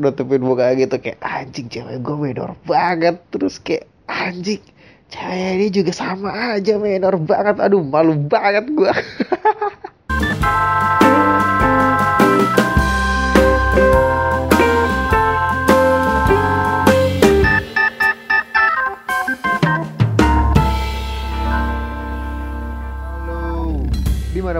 [0.00, 3.20] nutupin muka gitu kayak anjing cewek gue menor banget.
[3.28, 4.64] Terus kayak anjing
[5.12, 7.60] cewek ini juga sama aja menor banget.
[7.60, 8.90] Aduh malu banget gue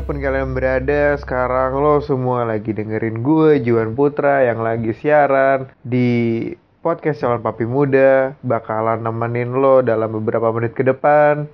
[0.01, 4.96] di mana pun kalian berada, sekarang lo semua lagi dengerin gue, Juan Putra, yang lagi
[4.96, 6.48] siaran di
[6.80, 11.45] podcast calon papi muda, bakalan nemenin lo dalam beberapa menit ke depan.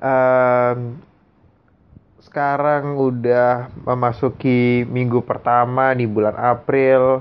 [0.00, 0.96] Em,
[2.24, 7.20] sekarang udah memasuki minggu pertama di bulan April.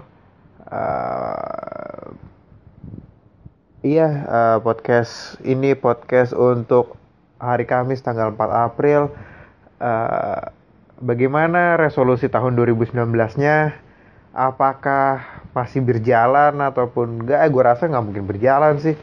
[0.72, 2.08] Eh,
[3.92, 6.96] iya, eh, podcast ini podcast untuk
[7.44, 9.12] hari Kamis tanggal 4 April.
[9.84, 10.61] Eh,
[11.02, 13.76] bagaimana resolusi tahun 2019-nya?
[14.32, 17.44] Apakah masih berjalan ataupun enggak?
[17.52, 18.96] gue rasa nggak mungkin berjalan sih.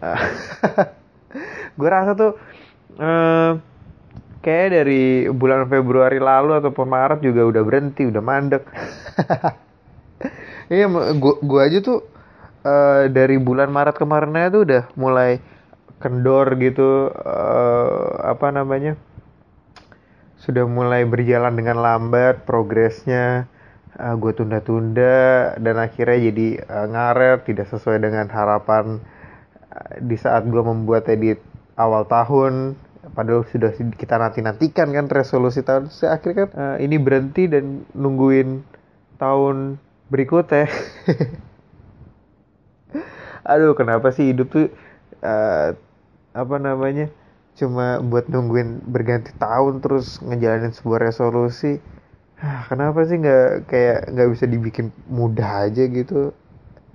[1.78, 2.32] gue rasa tuh
[2.96, 3.52] eh,
[4.40, 8.64] kayak dari bulan Februari lalu ataupun Maret juga udah berhenti, udah mandek.
[10.70, 10.86] Iya,
[11.18, 12.06] gua, gua aja tuh
[12.62, 15.42] eh, dari bulan Maret kemarin tuh udah mulai
[15.98, 18.94] kendor gitu eh, apa namanya?
[20.40, 23.44] Sudah mulai berjalan dengan lambat progresnya.
[24.00, 28.96] gue tunda-tunda dan akhirnya jadi eh, ngaret, tidak sesuai dengan harapan
[29.68, 31.44] eh, di saat gue membuat edit
[31.76, 32.80] awal tahun.
[33.12, 35.92] Padahal sudah kita nanti-nantikan kan resolusi tahun.
[36.08, 38.64] Akhirnya kan eh, ini berhenti dan nungguin
[39.20, 39.76] tahun
[40.08, 40.64] berikutnya.
[43.52, 44.72] Aduh, kenapa sih hidup tuh
[45.20, 45.76] eh,
[46.32, 47.12] apa namanya?
[47.58, 51.78] Cuma buat nungguin berganti tahun terus ngejalanin sebuah resolusi.
[52.40, 56.32] Ah, Kenapa sih nggak kayak nggak bisa dibikin mudah aja gitu?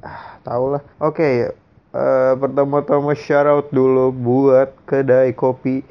[0.03, 0.81] Ah, tau lah.
[1.01, 1.51] Oke,
[1.95, 5.85] eh, pertama-tama shout out dulu buat kedai kopi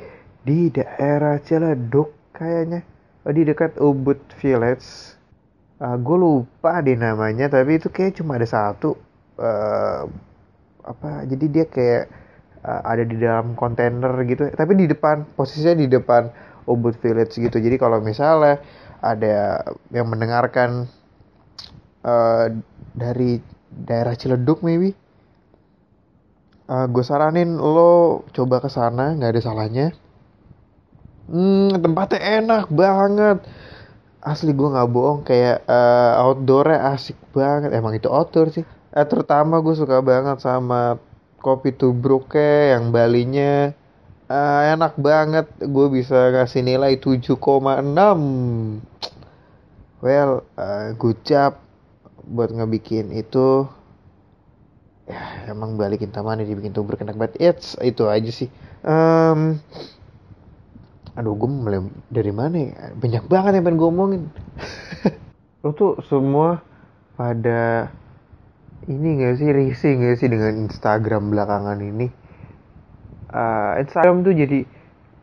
[0.45, 2.83] di daerah Ciledug kayaknya.
[3.25, 5.17] Oh, di dekat Ubud Village.
[5.85, 8.97] gue lupa deh namanya, tapi itu kayak cuma ada satu.
[9.37, 10.03] Eh,
[10.85, 11.11] apa?
[11.29, 12.05] Jadi dia kayak
[12.65, 14.49] eh, ada di dalam kontainer gitu.
[14.51, 16.29] Tapi di depan, posisinya di depan
[16.67, 17.57] Ubud Village gitu.
[17.61, 18.59] Jadi kalau misalnya
[19.05, 19.61] ada
[19.93, 20.89] yang mendengarkan
[22.05, 22.47] eh,
[22.97, 23.39] dari
[23.75, 24.95] daerah Ciledug maybe
[26.65, 29.87] gue saranin lo coba ke sana nggak ada salahnya
[31.29, 33.39] hmm tempatnya enak banget
[34.25, 38.65] asli gue nggak bohong kayak eh, outdoornya asik banget emang itu outdoor sih
[38.97, 40.97] eh, terutama gue suka banget sama
[41.45, 43.77] kopi tubruknya yang Balinya
[44.25, 45.47] Eh, enak banget.
[45.61, 48.81] Gue bisa ngasih nilai 7,6
[50.01, 51.61] well eh, good job
[52.25, 53.69] buat ngebikin itu.
[55.05, 57.37] Ya emang balikin taman dibikin tubruk enak banget.
[57.37, 58.49] It's itu aja sih.
[58.81, 59.61] Em,
[61.13, 62.97] aduh gue mulai dari mana ya?
[62.97, 64.23] Banyak banget yang pengen gue omongin.
[65.61, 66.65] Lo tuh semua
[67.21, 67.93] pada
[68.93, 72.07] ini gak sih risih gak sih dengan Instagram belakangan ini?
[73.35, 74.59] Eh, Instagram tuh jadi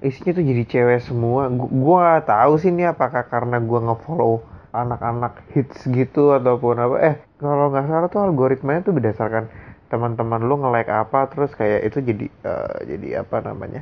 [0.02, 1.48] isinya tuh jadi cewek semua.
[1.50, 4.42] Gu- gua gak tahu sih ini apakah karena gua ngefollow
[4.74, 6.96] anak-anak hits gitu ataupun apa.
[7.04, 9.46] Eh kalau nggak salah tuh algoritmanya tuh berdasarkan
[9.92, 13.82] teman-teman lu nge-like apa terus kayak itu jadi eh, jadi apa namanya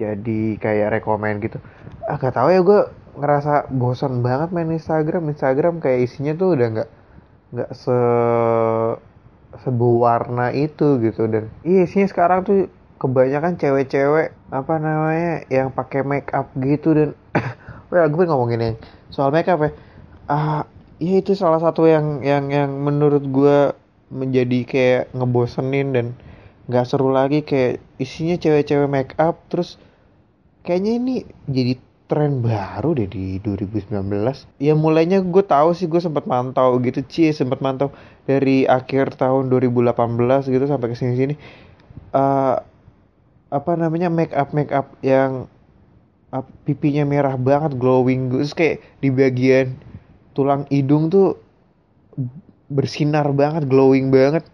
[0.00, 1.58] jadi kayak rekomen gitu.
[2.08, 2.80] Ah tahu ya gue
[3.20, 5.28] ngerasa bosan banget main Instagram.
[5.32, 6.90] Instagram kayak isinya tuh udah nggak
[7.52, 7.96] nggak se
[9.60, 11.28] seberwarna itu gitu.
[11.28, 12.58] Dan iya isinya sekarang tuh
[12.96, 16.96] kebanyakan cewek-cewek apa namanya yang pakai make up gitu.
[16.96, 17.08] Dan
[17.92, 18.76] well gue ngomongin yang
[19.12, 19.70] soal make up ya.
[20.30, 20.64] Ah
[21.02, 23.76] ya itu salah satu yang yang yang menurut gue
[24.12, 26.06] menjadi kayak ngebosenin dan
[26.72, 27.44] nggak seru lagi.
[27.44, 29.76] Kayak isinya cewek-cewek make up terus
[30.62, 31.16] kayaknya ini
[31.50, 31.76] jadi
[32.12, 37.00] tren baru deh di 2019 ya mulainya gue tahu sih gue sempat mantau gitu.
[37.08, 37.88] Cie sempat mantau
[38.28, 41.34] dari akhir tahun 2018 gitu sampai ke sini sini
[42.12, 42.56] eh
[43.48, 45.48] apa namanya make up make up yang
[46.36, 49.72] ap- pipinya merah banget glowing terus kayak di bagian
[50.36, 51.40] tulang hidung tuh
[52.68, 54.44] bersinar banget glowing banget.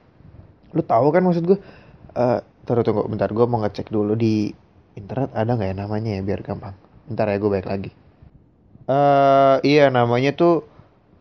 [0.75, 1.59] Lu tahu kan maksud gue
[2.67, 3.31] taruh tunggu bentar.
[3.35, 4.51] Gue mau ngecek dulu di
[4.95, 7.91] internet ada nggak ya namanya ya biar gampang bentar ya gue balik lagi.
[8.89, 10.65] Eh iya namanya tuh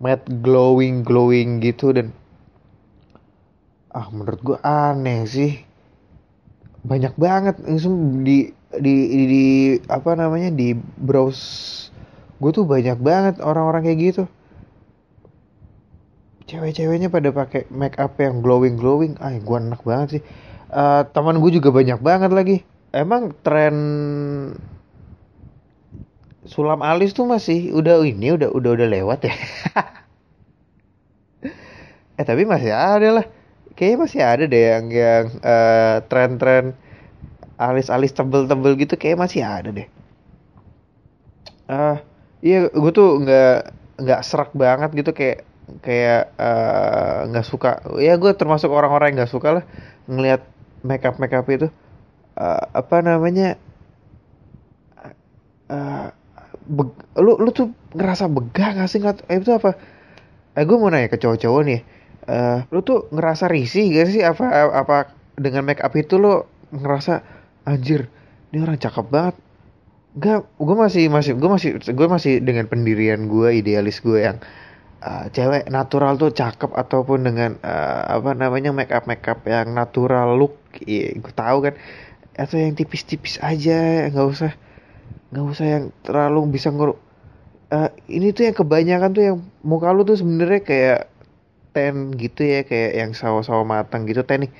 [0.04, 2.14] matte glowing glowing gitu dan
[3.92, 5.64] ah menurut gue aneh sih.
[6.88, 11.90] Banyak banget langsung di di, di, di- apa namanya di browse.
[12.38, 14.24] Gue tuh banyak banget orang-orang kayak gitu.
[16.48, 19.20] Cewek-ceweknya pada pakai make up yang glowing glowing.
[19.20, 20.24] Ah gue enak banget sih.
[20.72, 22.58] Uh, teman gue juga banyak banget lagi.
[22.96, 23.76] Emang tren
[26.48, 29.36] sulam alis tuh masih udah ini udah udah udah lewat ya.
[32.18, 33.26] Eh tapi masih ada lah.
[33.78, 36.74] Kayaknya masih ada deh yang yang uh, tren-tren
[37.62, 39.86] alis-alis tebel-tebel gitu kayak masih ada deh.
[41.70, 41.98] Ah uh,
[42.42, 43.58] iya gue tuh nggak
[44.02, 45.46] nggak serak banget gitu kayak
[45.86, 46.34] kayak
[47.30, 47.86] nggak uh, suka.
[48.02, 49.64] Ya gue termasuk orang-orang yang nggak suka lah
[50.10, 50.42] ngelihat
[50.82, 51.70] makeup makeup itu.
[52.34, 53.62] Uh, apa namanya
[57.18, 59.76] lu lu tuh ngerasa begah gak sih ngeliat eh, itu apa?
[60.54, 61.82] Eh gue mau nanya ke cowok-cowok nih.
[62.28, 64.22] Uh, lu tuh ngerasa risih gak sih?
[64.22, 66.44] Apa apa dengan make up itu lu
[66.76, 67.24] ngerasa
[67.64, 68.12] anjir
[68.52, 69.36] ini orang cakep banget.
[70.18, 74.42] Gak, gue masih masih gue masih gue masih dengan pendirian gue idealis gue yang
[75.06, 79.78] uh, cewek natural tuh cakep ataupun dengan uh, apa namanya make up make up yang
[79.78, 81.74] natural look, iya, gue tahu kan.
[82.38, 84.54] Atau yang tipis-tipis aja nggak usah
[85.28, 86.96] nggak usah yang terlalu bisa ngeru
[87.72, 91.00] uh, ini tuh yang kebanyakan tuh yang muka lu tuh sebenarnya kayak
[91.76, 94.24] ten gitu ya kayak yang sawo-sawo matang gitu.
[94.24, 94.52] Ten nih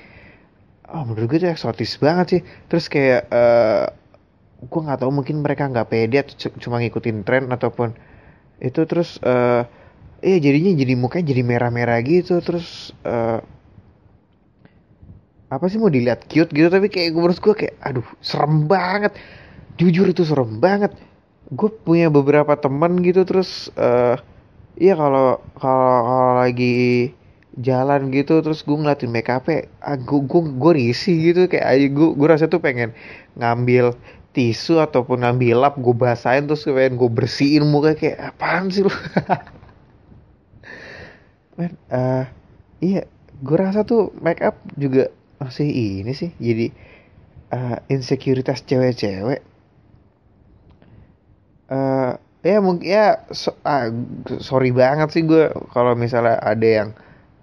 [0.88, 2.40] oh menurut gue tuh eksotis banget sih.
[2.70, 3.86] Terus kayak uh,
[4.58, 7.96] gue nggak tahu mungkin mereka nggak pede atau cuma ngikutin tren ataupun
[8.62, 8.80] itu.
[8.84, 9.64] Terus uh,
[10.22, 12.38] iya jadinya jadi mukanya jadi merah-merah gitu.
[12.44, 13.40] Terus uh,
[15.48, 19.16] apa sih mau dilihat cute gitu tapi kayak gue menurut gue kayak aduh serem banget
[19.78, 20.92] jujur itu serem banget.
[21.48, 24.18] Gue punya beberapa teman gitu terus uh,
[24.76, 27.14] iya kalau kalau lagi
[27.58, 31.48] jalan gitu terus gue ngeliatin make up ah, gue gue gue risih gitu.
[31.48, 32.92] Kayak gue gue rasa tuh pengen
[33.38, 33.96] ngambil
[34.36, 37.96] tisu ataupun ngambil lap gue basahin terus pengen gue bersihin muka.
[37.96, 38.90] Kayak apaan sih lu?
[41.58, 42.26] Men uh,
[42.78, 43.02] iya
[43.38, 46.74] gue rasa tuh make up juga masih ini sih jadi
[47.54, 49.46] uh, insekuritas cewek-cewek
[51.68, 52.12] uh,
[52.44, 53.90] ya mungkin ya so, ah,
[54.40, 56.88] sorry banget sih gue kalau misalnya ada yang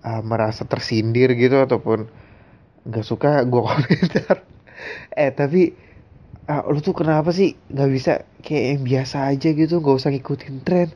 [0.06, 2.10] uh, merasa tersindir gitu ataupun
[2.86, 4.46] nggak suka gue komentar.
[5.16, 5.74] Eh tapi
[6.50, 8.12] uh, lu tuh kenapa sih nggak bisa
[8.46, 10.90] kayak yang biasa aja gitu nggak usah ngikutin tren?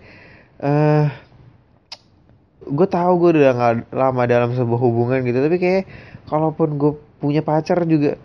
[0.60, 1.10] Uh,
[2.70, 5.84] gue tahu gue udah gak lama dalam sebuah hubungan gitu tapi kayak
[6.30, 8.20] kalaupun gue punya pacar juga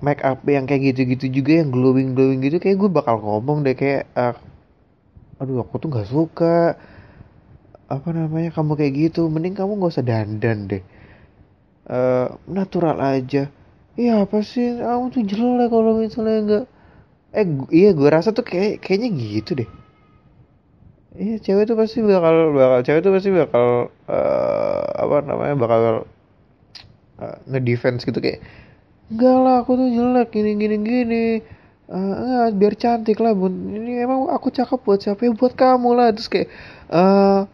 [0.00, 3.76] make up yang kayak gitu-gitu juga yang glowing glowing gitu kayak gue bakal ngomong deh
[3.76, 4.32] kayak uh,
[5.40, 6.76] aduh aku tuh nggak suka
[7.90, 10.82] apa namanya kamu kayak gitu mending kamu nggak usah dandan deh.
[11.90, 13.50] Uh, natural aja.
[13.98, 14.78] Iya apa sih?
[14.78, 16.64] Kamu tuh jelek kalau misalnya nggak.
[17.34, 19.70] Eh iya gue rasa tuh kayak kayaknya gitu deh.
[21.18, 25.82] Iya cewek tuh pasti bakal bakal cewek tuh pasti bakal uh, apa namanya bakal
[27.18, 28.38] uh, ngedefense gitu kayak
[29.10, 31.26] enggak lah aku tuh jelek gini gini gini.
[31.90, 33.50] Uh, biar cantik lah bun.
[33.50, 35.26] Ini emang aku cakep buat siapa?
[35.26, 36.14] Ya buat kamu lah.
[36.14, 36.48] Terus kayak
[36.94, 37.50] uh,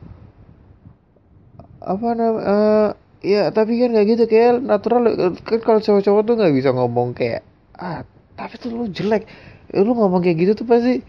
[1.81, 2.89] apa namanya uh,
[3.25, 4.25] ya tapi kan nggak gitu.
[4.29, 5.03] Kayak natural
[5.41, 7.41] kan kalau cowok-cowok tuh nggak bisa ngomong kayak
[7.81, 8.05] ah
[8.37, 9.25] tapi tuh lu jelek.
[9.73, 11.01] Lu ngomong kayak gitu tuh pasti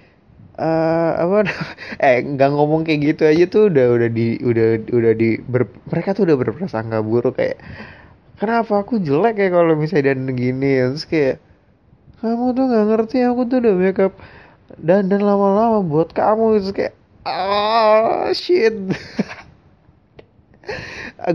[0.58, 1.38] uh, apa
[2.06, 6.18] eh nggak ngomong kayak gitu aja tuh udah udah di udah udah di ber, mereka
[6.18, 7.58] tuh udah berprasangka buruk kayak
[8.38, 8.82] kenapa?
[8.82, 10.94] Aku jelek ya kalau misalnya dan gini.
[10.94, 11.38] Terus kayak
[12.22, 14.14] kamu tuh nggak ngerti aku tuh udah makeup
[14.82, 16.62] dan dan lama-lama buat kamu.
[16.62, 16.94] Itu kayak
[17.28, 18.74] ah oh, shit.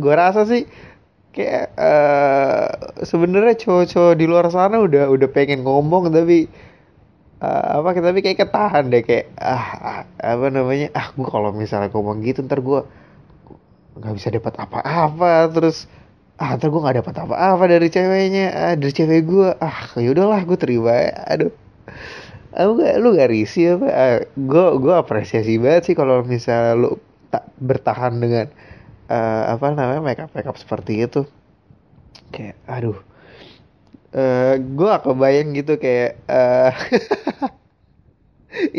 [0.03, 0.67] Gue rasa sih
[1.33, 2.69] kayak uh,
[3.03, 6.45] sebenarnya cowok-cowok di luar sana udah udah pengen ngomong tapi
[7.41, 11.89] uh, apa tapi kayak ketahan deh kayak ah, ah apa namanya ah gue kalau misalnya
[11.89, 12.85] ngomong gitu ntar gue
[13.97, 15.53] nggak bisa dapat apa-apa.
[15.53, 15.89] Terus
[16.41, 18.47] ah ntar gue nggak dapat apa-apa dari ceweknya.
[18.53, 21.13] Ah, dari cewek gue ah yaudahlah gue terima ya.
[21.29, 21.53] aduh.
[22.53, 23.87] Aku gak lu gak risih apa?
[23.89, 27.01] Ah, gue gue apresiasi banget sih kalau misalnya lu
[27.33, 28.53] tak bertahan dengan
[29.09, 31.25] uh, apa namanya makeup makeup seperti itu.
[32.29, 32.99] Kayak aduh.
[34.13, 36.77] Uh, gue bayang gitu kayak uh,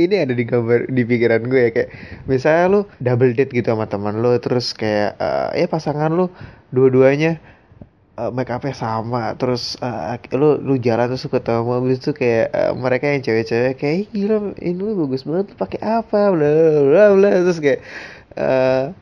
[0.01, 1.89] ini ada di gambar di pikiran gue ya kayak
[2.30, 6.30] misalnya lu double date gitu sama teman lu terus kayak uh, ya pasangan lu
[6.70, 7.42] dua-duanya
[8.18, 12.72] uh, make upnya sama terus uh, lu lu jalan terus ketemu mobil tuh kayak uh,
[12.77, 16.50] mereka yang cewek-cewek kayak gila ini lu bagus banget pakai apa bla
[16.86, 17.82] bla bla terus kayak
[18.38, 18.94] uh,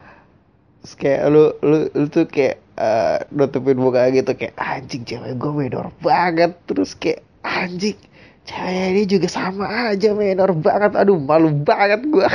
[0.81, 5.51] terus kayak lu lu, lu tuh kayak uh, nutupin muka gitu kayak anjing cewek gue
[5.51, 7.99] menor banget terus kayak anjing
[8.45, 10.91] cewek ini juga sama aja menor banget.
[10.97, 12.27] Aduh malu banget gue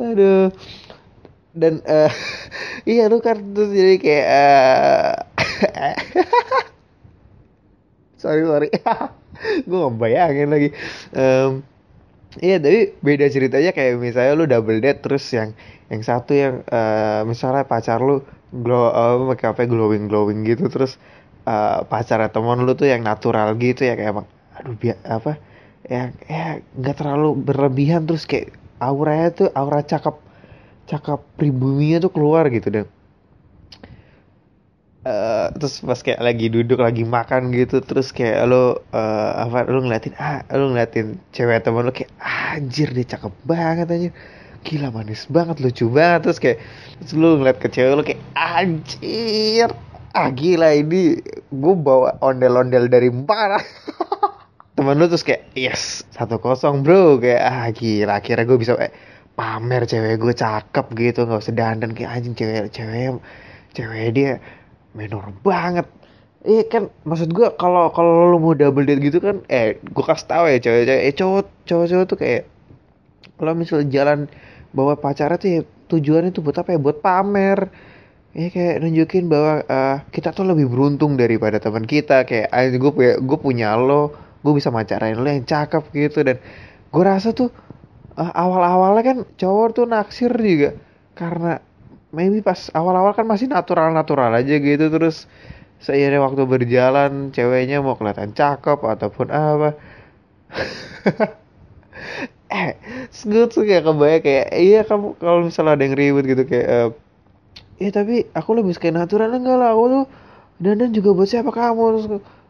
[0.00, 0.52] aduh.
[1.56, 2.12] Dan uh,
[2.90, 5.14] iya lu kan terus jadi kayak uh,
[8.22, 8.68] sorry sorry.
[9.64, 10.68] Gue nggak bayangin lagi.
[11.16, 11.64] Um,
[12.44, 15.56] iya tapi beda ceritanya kayak misalnya lu double date terus yang
[15.88, 18.20] yang satu yang uh, misalnya pacar lu
[18.52, 21.00] glow uh, up glowing glowing gitu terus
[21.46, 24.26] uh, pacar teman lu tuh yang natural gitu ya kayak emang
[24.58, 25.38] aduh biar apa
[25.86, 30.16] ya ya nggak terlalu berlebihan terus kayak auranya tuh aura cakep
[30.90, 32.86] cakep pribuminya tuh keluar gitu dan
[35.06, 39.78] Uh, terus pas kayak lagi duduk lagi makan gitu terus kayak lo uh, apa lo
[39.78, 44.10] ngeliatin ah lo ngeliatin cewek teman lo kayak ah, anjir dia cakep banget aja
[44.66, 46.26] gila manis banget lucu banget.
[46.26, 46.58] Terus kayak
[46.98, 49.70] terus lo ngeliat ke cewek lo kayak anjir
[50.16, 51.20] ah gila ini.
[51.52, 53.60] Gue bawa ondel-ondel dari mana
[54.76, 57.20] teman lo terus kayak yes satu kosong bro.
[57.20, 58.12] Kayak ah gila.
[58.24, 58.92] Akhirnya gue bisa eh,
[59.36, 61.28] pamer cewek gue cakep gitu.
[61.28, 63.20] Nggak usah dandan kayak anjing cewek cewek
[63.76, 64.32] cewek dia
[64.96, 65.84] menor banget.
[66.46, 70.26] Iya kan maksud gue kalau kalau lu mau double date gitu kan eh gue kasih
[70.30, 72.42] tau ya cewek-cewek eh cowok cowok-cowok tuh kayak
[73.36, 74.18] kalau misalnya jalan
[74.70, 76.78] bawa pacarnya tuh ya tujuannya tuh buat apa ya?
[76.80, 77.58] Buat pamer
[78.36, 82.28] ya kayak nunjukin bahwa uh, kita tuh lebih beruntung daripada teman kita.
[82.28, 84.12] Kayak gue punya gue punya lo
[84.44, 86.20] gue bisa macarain lo yang cakep gitu.
[86.20, 86.36] Dan
[86.92, 87.48] gue rasa tuh
[88.20, 90.76] uh, awal-awalnya kan cowok tuh naksir juga.
[91.16, 91.56] Karena
[92.12, 94.84] maybe pas awal-awal kan masih natural-natural aja gitu.
[94.92, 95.24] Terus
[95.80, 99.70] seiring waktu berjalan ceweknya mau kelihatan cakep ataupun apa.
[102.46, 102.78] Eh
[103.26, 106.88] gue tuh kayak kebayang kayak iya kamu kalau misalnya ada yang ribut gitu kayak uh,
[107.76, 109.32] eh tapi aku lebih suka natural.
[109.36, 110.04] Enggak lah aku tuh
[110.62, 111.50] dan dan juga buat siapa?
[111.52, 111.82] Kamu.
[111.96, 112.06] Terus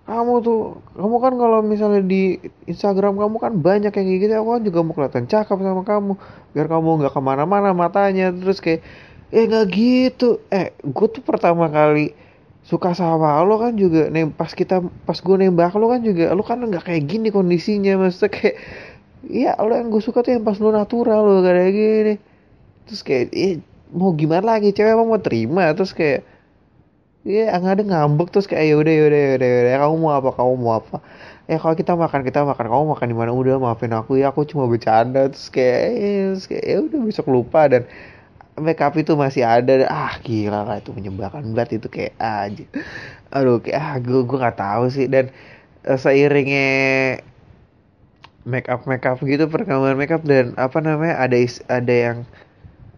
[0.06, 0.59] kamu tuh
[0.95, 2.38] kamu kan kalau misalnya di
[2.71, 4.33] Instagram kamu kan banyak yang kayak gitu.
[4.38, 6.12] Aku kan juga mau kelihatan cakep sama kamu.
[6.54, 8.30] Biar kamu nggak ke mana-mana matanya.
[8.30, 8.80] Terus kayak
[9.35, 10.38] eh nggak gitu.
[10.54, 12.14] Eh gue tuh pertama kali
[12.66, 14.06] suka sama lo kan juga.
[14.11, 17.99] Nem pas kita pas gue nembak lo kan juga lo kan nggak kayak gini kondisinya.
[17.99, 18.56] Maksudnya kayak
[19.26, 22.14] iya lo yang gue suka tuh yang pas lo natural lo kayak gini.
[22.87, 23.59] Terus kayak eh,
[23.93, 24.75] mau gimana lagi?
[24.75, 26.26] Cewek emang mau terima terus kayak
[27.26, 30.12] Iya, yeah, ada ngambek terus kayak ya udah ya udah ya udah ya kamu mau
[30.14, 30.31] apa?
[30.31, 30.97] Kamu mau apa?
[31.50, 32.66] Ya kalau kita makan kita makan.
[32.71, 33.31] Kamu makan di mana?
[33.35, 35.26] Udah maafin aku ya aku cuma bercanda.
[35.26, 37.66] Terus kayak ya, kayak ya udah besok lupa.
[37.66, 37.83] Dan
[38.55, 39.90] makeup itu masih ada.
[39.90, 42.64] Ah gila lah itu menyebalkan banget itu kayak aja
[43.35, 45.11] aduh kayak ah gue gue nggak tahu sih.
[45.11, 45.35] Dan
[45.83, 46.66] seiringnya
[48.47, 51.35] make up make up gitu perkembangan make up dan apa namanya ada
[51.66, 52.19] ada yang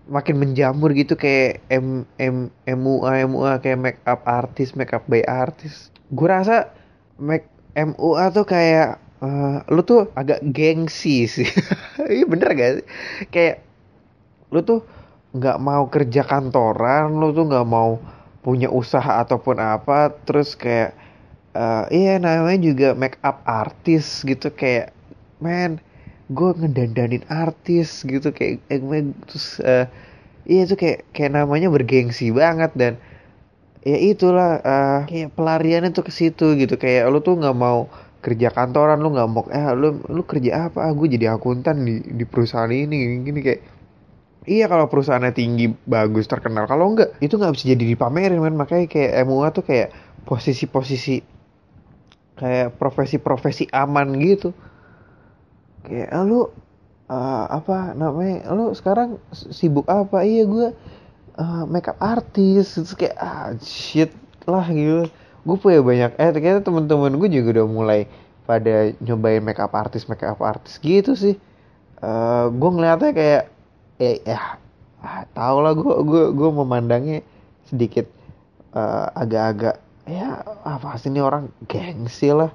[0.09, 5.21] makin menjamur gitu kayak M M MUA MUA kayak make up artis make up by
[5.29, 6.73] artis gue rasa
[7.21, 7.45] make
[7.77, 11.49] MUA tuh kayak uh, lu tuh agak gengsi sih.
[12.09, 12.87] Iya bener gak sih?
[13.29, 13.57] Kayak
[14.49, 14.81] lu tuh
[15.37, 18.01] nggak mau kerja kantoran lu tuh nggak mau
[18.41, 20.97] punya usaha ataupun apa terus kayak
[21.53, 24.97] uh, iya namanya juga make up artis gitu kayak
[25.37, 25.85] man
[26.29, 28.81] gue ngedandanin artis gitu kayak eh,
[29.25, 29.89] terus uh,
[30.45, 33.01] iya itu kayak kayak namanya bergengsi banget dan
[33.81, 36.77] ya itulah uh, kayak pelariannya tuh ke situ gitu.
[36.77, 37.89] Kayak lu tuh nggak mau
[38.21, 40.91] kerja kantoran lu nggak mau eh lu lu kerja apa?
[40.91, 43.63] Ah, gue jadi akuntan di di perusahaan ini gini kayak
[44.49, 46.65] Iya kalau perusahaannya tinggi bagus terkenal.
[46.65, 49.93] Kalau enggak itu nggak bisa jadi dipamerin man makanya kayak MUA tuh kayak
[50.25, 51.21] posisi-posisi
[52.41, 54.57] kayak profesi-profesi aman gitu
[55.87, 60.25] kayak ah, lu uh, apa namanya lu sekarang sibuk apa?
[60.25, 60.69] Iya gue
[61.39, 62.75] uh, makeup artis.
[62.75, 64.11] Terus kayak ah shit
[64.49, 65.11] lah gitu.
[65.47, 68.01] Gue punya banyak eh ternyata temen-temen gue juga udah mulai
[68.49, 71.37] pada nyobain makeup artis makeup artis gitu sih.
[71.99, 73.43] Uh, gue ngeliatnya kayak
[73.99, 74.59] eh ya
[75.03, 77.27] ah, tau lah gue gue gue memandangnya
[77.67, 78.07] sedikit
[78.73, 82.49] uh, agak-agak ya apa sih ini orang gengsi lah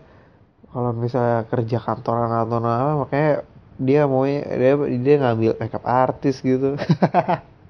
[0.73, 3.31] kalau misalnya kerja kantoran atau apa makanya
[3.77, 6.73] dia mau dia dia ngambil makeup artis gitu.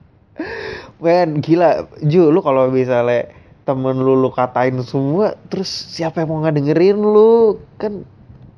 [1.04, 1.92] Men gila.
[2.00, 3.28] Ju lu kalau misalnya
[3.68, 7.60] temen lu lu katain semua terus siapa yang mau ngedengerin lu?
[7.76, 8.08] Kan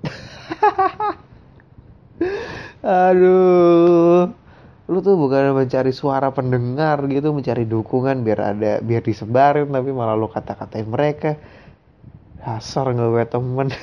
[2.86, 4.30] aduh.
[4.86, 10.14] Lu tuh bukan mencari suara pendengar gitu mencari dukungan biar ada biar disebarin tapi malah
[10.14, 11.42] lu kata-katain mereka
[12.46, 13.68] dasar nggak gue temen.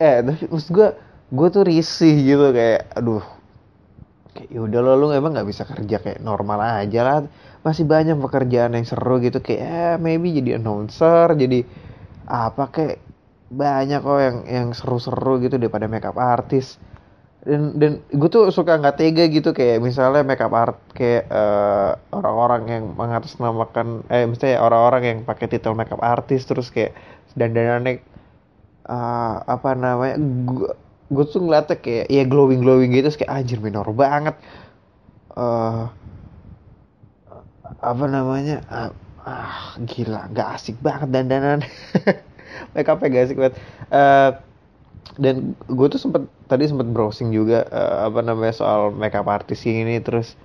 [0.00, 0.88] Eh tapi maksud gue
[1.28, 3.24] gue tuh risih gitu kayak aduh.
[4.30, 7.16] Kayak yaudah lo lu emang nggak bisa kerja kayak normal aja lah.
[7.66, 11.66] Masih banyak pekerjaan yang seru gitu kayak eh, maybe jadi announcer jadi
[12.30, 12.96] apa kayak
[13.50, 16.78] banyak kok yang yang seru-seru gitu daripada makeup artis
[17.40, 22.62] dan dan gue tuh suka nggak tega gitu kayak misalnya makeup art kayak eh, orang-orang
[22.68, 26.92] yang mengatasnamakan eh misalnya orang-orang yang pakai titel makeup artist terus kayak
[27.32, 28.04] dandanannya
[28.90, 30.70] uh, apa namanya gue
[31.10, 34.38] gue tuh ngeliatnya kayak ya glowing glowing gitu terus kayak anjir minor banget.
[35.34, 35.84] Eh
[37.80, 38.90] apa namanya ah,
[39.24, 41.60] ah, gila nggak asik banget dandanan.
[42.74, 43.54] Make upnya gak asik banget.
[43.88, 44.30] Eh,
[45.20, 49.98] dan gue tuh sempet tadi sempet browsing juga eh, apa namanya soal makeup artist ini
[50.00, 50.36] terus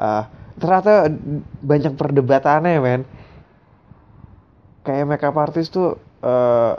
[0.00, 0.24] eh,
[0.60, 1.12] ternyata
[1.60, 3.02] banyak perdebatannya men.
[4.86, 6.74] Kayak makeup artist tuh eh,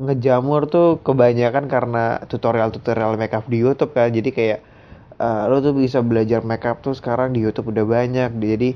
[0.00, 4.10] ngejamur tuh kebanyakan karena tutorial-tutorial makeup di YouTube kan.
[4.10, 4.60] Jadi kayak
[5.20, 8.30] eh, lo tuh bisa belajar makeup tuh sekarang di YouTube udah banyak.
[8.36, 8.70] Jadi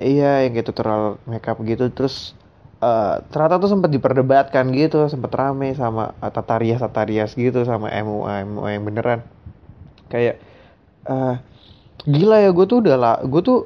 [0.00, 2.34] iya yang kayak tutorial makeup gitu terus
[2.82, 7.64] eh, ternyata tuh sempat diperdebatkan gitu sempat rame sama uh, tata rias tata rias gitu
[7.64, 9.20] sama MUA MUA yang beneran.
[10.12, 10.36] Kayak
[11.06, 11.36] eh
[12.06, 13.58] gila ya gue tuh udah lah gue tuh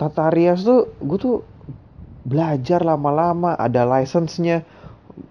[0.00, 1.36] tata rias tuh gue tuh
[2.24, 4.64] belajar lama-lama ada license-nya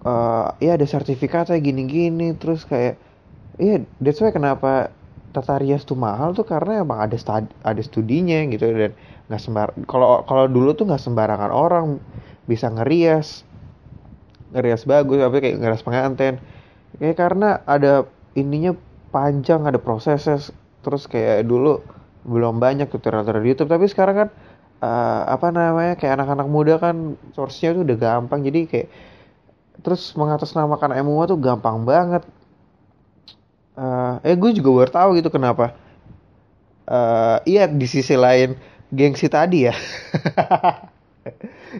[0.04, 2.96] eh ya ada sertifikatnya gini-gini terus kayak
[3.60, 4.90] iya that's why kenapa
[5.34, 8.92] tata rias tuh mahal tuh karena emang ada studi ada studinya gitu dan
[9.28, 11.98] nggak sembar kalau kalau dulu tuh nggak sembarangan orang
[12.44, 13.44] bisa ngerias
[14.54, 16.34] ngerias bagus tapi kayak ngerias pengantin.
[16.96, 18.06] Kayak karena ada
[18.38, 18.78] ininya
[19.10, 20.38] panjang ada prosesnya.
[20.86, 21.82] Terus kayak dulu
[22.24, 23.68] belum banyak tutorial di YouTube.
[23.68, 24.28] Tapi sekarang kan
[24.78, 28.40] eh, apa namanya kayak anak-anak muda kan source-nya tuh udah gampang.
[28.46, 28.88] Jadi kayak
[29.82, 32.22] terus mengatasnamakan MUA tuh gampang banget.
[33.74, 35.74] Eh eh gue juga baru tahu gitu kenapa.
[36.86, 38.54] Eh iya di sisi lain
[38.94, 39.74] gengsi tadi ya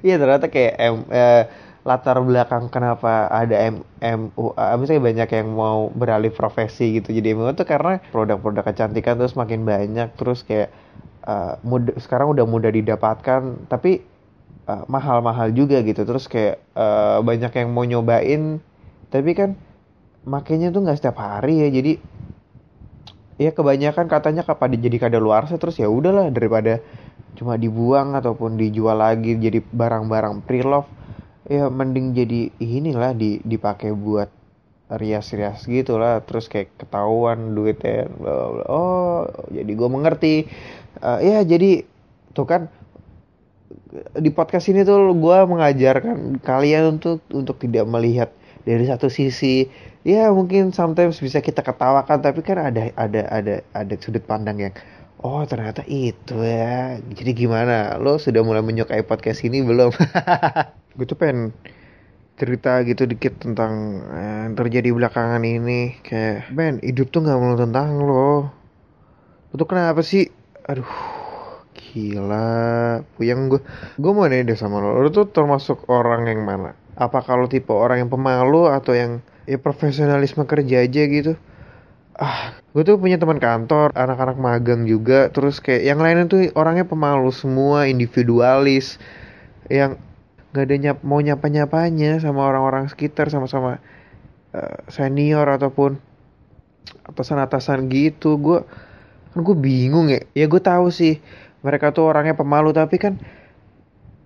[0.06, 1.44] iya ternyata kayak M, eh,
[1.84, 7.52] latar belakang kenapa ada M, MUA misalnya banyak yang mau beralih profesi gitu jadi MUA
[7.60, 10.72] tuh karena produk-produk kecantikan terus makin banyak terus kayak
[11.28, 14.04] eh, mudah, sekarang udah mudah didapatkan tapi
[14.68, 16.04] eh, mahal-mahal juga gitu.
[16.04, 18.61] Terus kayak eh, banyak yang mau nyobain
[19.12, 19.54] tapi kan
[20.24, 21.68] makainya tuh nggak setiap hari ya.
[21.72, 21.92] Jadi
[23.35, 26.78] ya kebanyakan katanya kapan jadi kadaluarsa terus ya udahlah daripada
[27.35, 30.87] cuma dibuang ataupun dijual lagi jadi barang-barang pre-love
[31.51, 34.31] ya mending jadi inilah di dipakai buat
[34.92, 38.07] rias-rias gitu lah terus kayak ketahuan duitnya
[38.68, 40.35] oh jadi gue mengerti.
[41.01, 41.83] Eh, ya jadi
[42.37, 42.62] tuh kan
[44.18, 48.31] di podcast ini tuh gue mengajarkan kalian untuk untuk tidak melihat
[48.68, 49.68] dari satu sisi.
[50.05, 54.75] Ya mungkin sometimes bisa kita ketawakan tapi kan ada ada ada ada sudut pandang yang
[55.20, 56.98] oh ternyata itu ya.
[56.98, 58.00] Jadi gimana?
[58.00, 59.92] Lo sudah mulai menyukai podcast ini belum?
[60.96, 61.55] Gue tuh pengen
[62.35, 66.00] cerita gitu dikit tentang eh, yang terjadi belakangan ini.
[66.03, 68.50] Kayak Ben hidup tuh nggak melulu tentang lo.
[69.50, 70.27] Lo tuh kenapa sih?
[70.66, 70.88] Aduh
[71.74, 73.03] gila.
[73.14, 73.61] Puyeng gue.
[74.00, 74.98] Gue mau nanya deh sama lo.
[74.98, 76.74] Lo tuh termasuk orang yang mana?
[76.98, 81.37] Apa kalau tipe orang yang pemalu atau yang ya profesionalisme kerja aja gitu
[82.14, 86.87] ah gue tuh punya teman kantor anak-anak magang juga terus kayak yang lainnya tuh orangnya
[86.87, 89.03] pemalu semua individualis
[89.66, 89.98] yang
[90.55, 93.83] nggak ada nyap mau nyapa nyapanya sama orang-orang sekitar sama-sama
[94.55, 95.98] eh, senior ataupun
[97.11, 98.38] atasan-atasan gitu.
[98.38, 98.62] Gue
[99.35, 100.22] kan gue bingung ya.
[100.33, 101.18] Ya gue tahu sih
[101.66, 103.18] mereka tuh orangnya pemalu tapi kan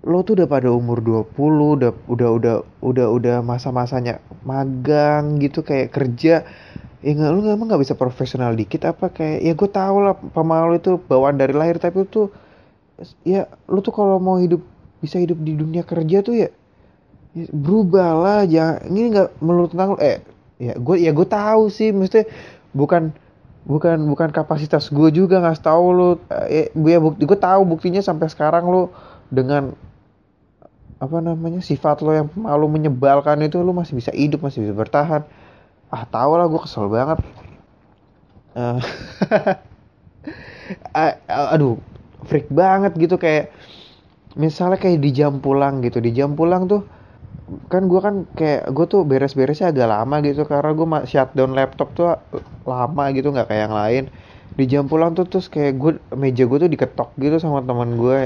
[0.05, 1.33] lo tuh udah pada umur 20
[1.81, 6.45] udah udah udah udah udah masa-masanya magang gitu kayak kerja
[6.99, 10.83] ya nggak lu emang nggak bisa profesional dikit apa kayak ya gue tahu lah pemalu
[10.83, 12.35] itu bawaan dari lahir tapi tuh
[13.23, 14.59] ya lu tuh kalau mau hidup
[14.99, 16.49] bisa hidup di dunia kerja tuh ya,
[17.39, 20.19] ya berubah lah jangan ini nggak melulu tentang lu eh
[20.59, 22.27] ya gue ya gue tahu sih mesti
[22.75, 23.15] bukan
[23.63, 26.11] bukan bukan kapasitas gue juga nggak tahu lu
[26.51, 28.91] eh, ya bukti gue tahu buktinya sampai sekarang lu
[29.31, 29.71] dengan
[30.99, 35.23] apa namanya sifat lo yang malu menyebalkan itu lu masih bisa hidup masih bisa bertahan
[35.95, 37.19] ah tau lah gue kesel banget.
[40.95, 41.19] A-
[41.55, 41.79] aduh
[42.29, 43.55] freak banget gitu kayak
[44.39, 46.83] misalnya kayak di jam pulang gitu di jam pulang tuh
[47.73, 52.07] kan gue kan kayak gue tuh beres-beresnya agak lama gitu karena gue shutdown laptop tuh
[52.69, 54.05] lama gitu nggak kayak yang lain.
[54.59, 58.19] Di jam pulang tuh terus kayak gue meja gue tuh diketok gitu sama teman gue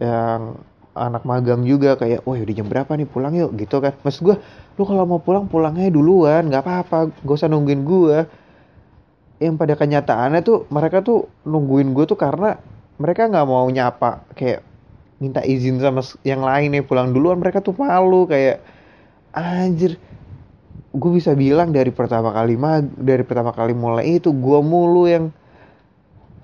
[0.00, 0.56] yang
[1.00, 3.96] anak magang juga kayak wah udah jam berapa nih pulang yuk gitu kan.
[4.04, 4.36] Maksud gue
[4.76, 8.18] lu kalau mau pulang pulangnya duluan nggak apa-apa gak usah nungguin gue
[9.40, 12.60] yang pada kenyataannya tuh mereka tuh nungguin gue tuh karena
[13.00, 14.60] mereka nggak mau nyapa kayak
[15.20, 18.60] minta izin sama yang lain nih pulang duluan mereka tuh malu kayak
[19.32, 19.96] anjir
[20.90, 25.32] gue bisa bilang dari pertama kali mag dari pertama kali mulai itu gue mulu yang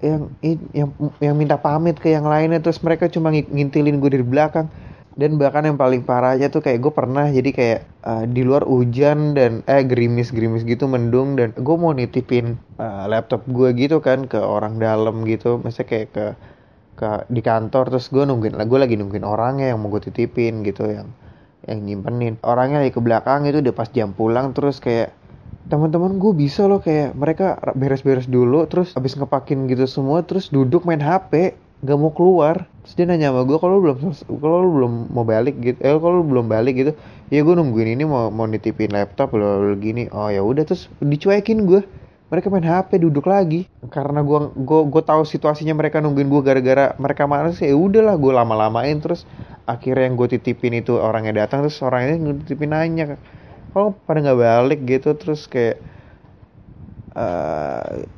[0.05, 0.29] yang
[0.77, 0.91] yang
[1.25, 4.69] yang minta pamit ke yang lainnya terus mereka cuma ngintilin gue dari belakang.
[5.17, 9.33] Dan bahkan yang paling parahnya tuh kayak gue pernah jadi kayak uh, di luar hujan
[9.33, 14.29] dan eh gerimis gerimis gitu mendung dan gue mau nitipin uh, laptop gue gitu kan
[14.29, 15.57] ke orang dalam gitu.
[15.65, 16.27] Masa kayak ke
[17.01, 20.85] ke di kantor terus gue nungguin gue lagi nungguin orangnya yang mau gue titipin gitu
[20.85, 21.09] yang
[21.65, 22.37] yang nyimpenin.
[22.45, 25.17] Orangnya lagi ke belakang itu udah pas jam pulang terus kayak
[25.67, 30.87] teman-teman gue bisa loh kayak mereka beres-beres dulu terus habis ngepakin gitu semua terus duduk
[30.87, 32.65] main HP gak mau keluar.
[32.87, 33.99] Terus dia nanya sama gue kalau belum
[34.41, 36.93] kalau lu belum mau balik gitu eh kalau belum balik gitu
[37.35, 40.07] ya gue nungguin ini mau mau nitipin laptop lo gini.
[40.15, 41.83] Oh ya udah terus dicuekin gue
[42.27, 43.67] mereka main HP duduk lagi.
[43.91, 48.33] Karena gue gue gue tahu situasinya mereka nungguin gue gara-gara mereka malas ya udahlah gue
[48.33, 48.97] lama-lamain.
[49.03, 49.27] Terus
[49.67, 53.19] akhirnya yang gue titipin itu orangnya datang terus orangnya titipin nanya
[53.77, 55.77] kalau pada nggak balik gitu terus kayak
[57.13, 58.09] uh,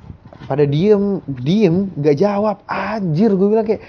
[0.47, 2.63] pada diem diem nggak jawab.
[2.71, 3.83] Anjir gue bilang kayak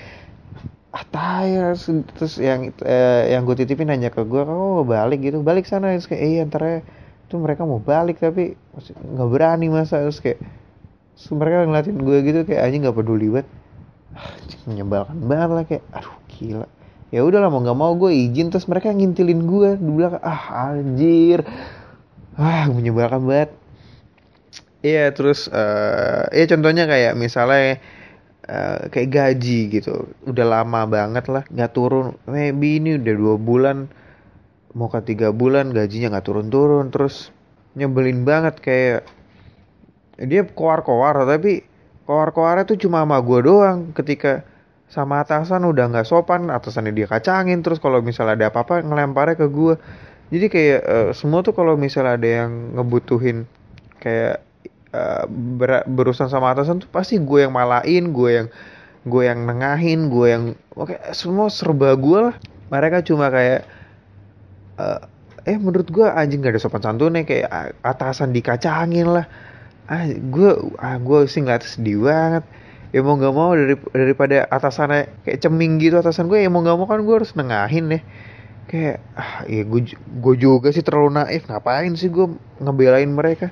[0.90, 1.78] ah tayar
[2.18, 5.46] terus yang eh, yang gue titipin nanya ke gue oh balik gitu.
[5.46, 6.82] Balik sana terus kayak iya ntar
[7.30, 8.58] itu mereka mau balik tapi
[9.14, 10.02] nggak berani masa.
[10.10, 10.42] Terus kayak
[11.14, 13.48] terus mereka ngeliatin gue gitu kayak aja nggak peduli banget.
[14.18, 14.34] Ah,
[14.66, 16.66] menyebalkan banget lah kayak aduh gila
[17.10, 20.22] ya udahlah mau nggak mau gue izin terus mereka ngintilin gue di belakang.
[20.22, 21.42] Ah anjir.
[22.38, 23.52] Ah menyebalkan banget.
[24.80, 27.84] Iya terus uh, ya contohnya kayak misalnya
[28.48, 30.08] uh, kayak gaji gitu.
[30.24, 32.16] Udah lama banget lah nggak turun.
[32.30, 33.78] Maybe ini udah dua bulan
[34.78, 36.94] mau ke tiga bulan gajinya nggak turun-turun.
[36.94, 37.34] Terus
[37.76, 39.02] nyebelin banget kayak
[40.20, 41.64] dia koar-koar tapi
[42.04, 44.44] koar-koarnya tuh cuma sama gue doang ketika
[44.90, 49.48] sama atasan udah nggak sopan atasannya dia kacangin terus kalau misalnya ada apa-apa ngelemparnya ke
[49.48, 49.74] gue
[50.30, 53.46] jadi kayak uh, semua tuh kalau misalnya ada yang ngebutuhin
[54.02, 54.42] kayak
[54.94, 58.48] uh, ber berurusan sama atasan tuh pasti gue yang malain gue yang
[59.08, 60.44] gue yang nengahin gue yang
[60.76, 62.36] oke semua serba gue lah.
[62.70, 63.66] Mereka cuma kayak
[64.78, 65.02] uh,
[65.50, 69.26] eh menurut gue anjing gak ada sopan santunnya kayak atasan dikacangin lah.
[69.90, 72.46] Ah gue ah gue sih nggak sedih banget
[72.90, 76.78] ya mau nggak mau dari daripada atasannya kayak ceming gitu atasan gue ya mau nggak
[76.78, 78.04] mau kan gue harus nengahin deh.
[78.70, 82.30] Kayak ah ya gue gue juga sih terlalu naif ngapain sih gue
[82.62, 83.50] ngebelain mereka?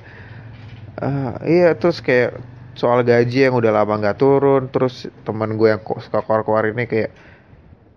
[0.97, 2.41] Uh, iya terus kayak
[2.77, 7.09] soal gaji yang udah lama nggak turun terus teman gue yang suka keluar-keluar ini kayak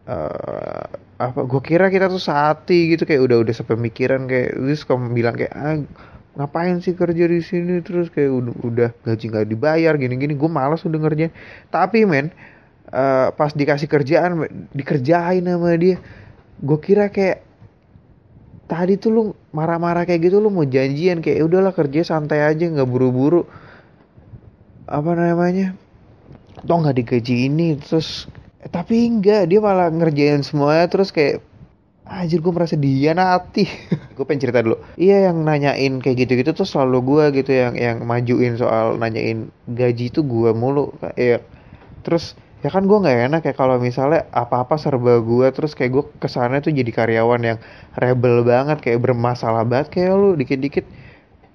[0.09, 0.88] uh,
[1.20, 5.37] apa gue kira kita tuh sehati gitu kayak udah udah sepemikiran kayak terus kamu bilang
[5.37, 5.76] kayak ah,
[6.38, 7.82] ngapain sih kerja di sini?
[7.82, 10.34] Terus kayak udah, udah gaji nggak dibayar gini-gini.
[10.38, 11.32] Gue malas udah ngerjain
[11.72, 12.30] tapi men
[12.90, 15.98] uh, pas dikasih kerjaan dikerjain sama dia
[16.60, 17.40] gue kira kayak
[18.70, 21.18] tadi tuh lu marah-marah kayak gitu lu mau janjian.
[21.24, 23.48] Kayak ya udahlah kerja santai aja nggak buru-buru.
[24.86, 25.74] Apa namanya?
[26.62, 27.74] Toh nggak digaji ini.
[27.82, 28.30] Terus
[28.62, 30.86] eh, tapi enggak dia malah ngerjain semuanya.
[30.86, 31.42] Terus kayak
[32.06, 33.66] anjir gue merasa dia nanti
[34.20, 34.76] gue pengen cerita dulu.
[35.00, 40.12] Iya yang nanyain kayak gitu-gitu tuh selalu gue gitu yang yang majuin soal nanyain gaji
[40.12, 41.40] itu gue mulu kayak
[42.04, 46.04] terus ya kan gue nggak enak ya kalau misalnya apa-apa serba gue terus kayak gue
[46.20, 47.59] ke sana tuh jadi karyawan yang
[47.96, 49.88] rebel banget kayak bermasalah banget.
[49.88, 50.85] Kayak lu dikit-dikit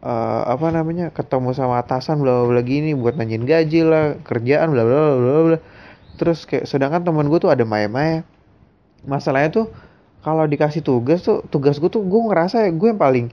[0.01, 4.81] uh, apa namanya ketemu sama atasan bla bla gini buat nanyain gaji lah kerjaan bla
[4.81, 5.59] bla bla bla
[6.17, 8.25] terus kayak sedangkan teman gue tuh ada maya-maya.
[9.05, 9.65] Masalahnya tuh
[10.25, 13.29] kalau dikasih tugas tuh tugas gue tuh gue ngerasa ya gue yang paling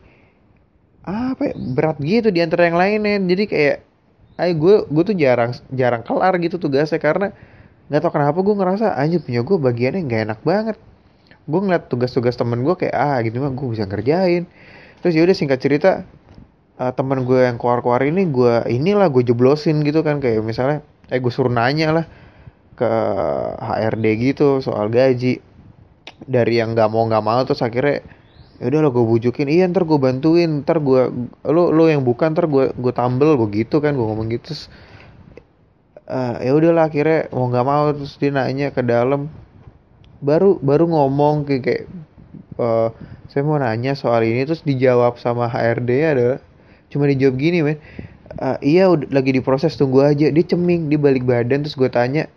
[1.02, 3.76] apa ya, berat gitu di antara yang lainnya jadi kayak
[4.44, 7.32] ayo gue gue tuh jarang jarang kelar gitu tugasnya karena
[7.92, 10.76] nggak tau kenapa gue ngerasa anjir punya gue bagiannya nggak enak banget.
[11.44, 14.48] Gue ngeliat tugas-tugas temen gue kayak ah gitu mah gue bisa ngerjain.
[15.04, 15.90] Terus yaudah singkat cerita
[16.80, 20.80] uh, temen gue yang keluar-keluar ini gue inilah gue jeblosin gitu kan kayak misalnya
[21.12, 22.06] eh gue suruh nanya lah
[22.78, 22.88] ke
[23.60, 25.44] HRD gitu soal gaji
[26.26, 28.02] dari yang nggak mau nggak mau terus akhirnya
[28.62, 29.50] ya udah lo gue bujukin.
[29.50, 31.10] Iya ntar gue bantuin ntar gue
[31.50, 34.70] lo lo yang bukan ntar gue gue tambel gue gitu kan gue ngomong gitu terus
[36.06, 39.26] uh, ya udahlah akhirnya mau nggak mau terus dia nanya ke dalam.
[40.22, 41.82] Baru baru ngomong kayak, kayak
[42.62, 42.94] uh,
[43.26, 46.38] saya mau nanya soal ini terus dijawab sama HRD adalah
[46.92, 47.78] cuma dijawab gini men.
[48.38, 50.30] Uh, iya udah lagi diproses tunggu aja.
[50.30, 52.30] Dia ceming di balik badan terus gue tanya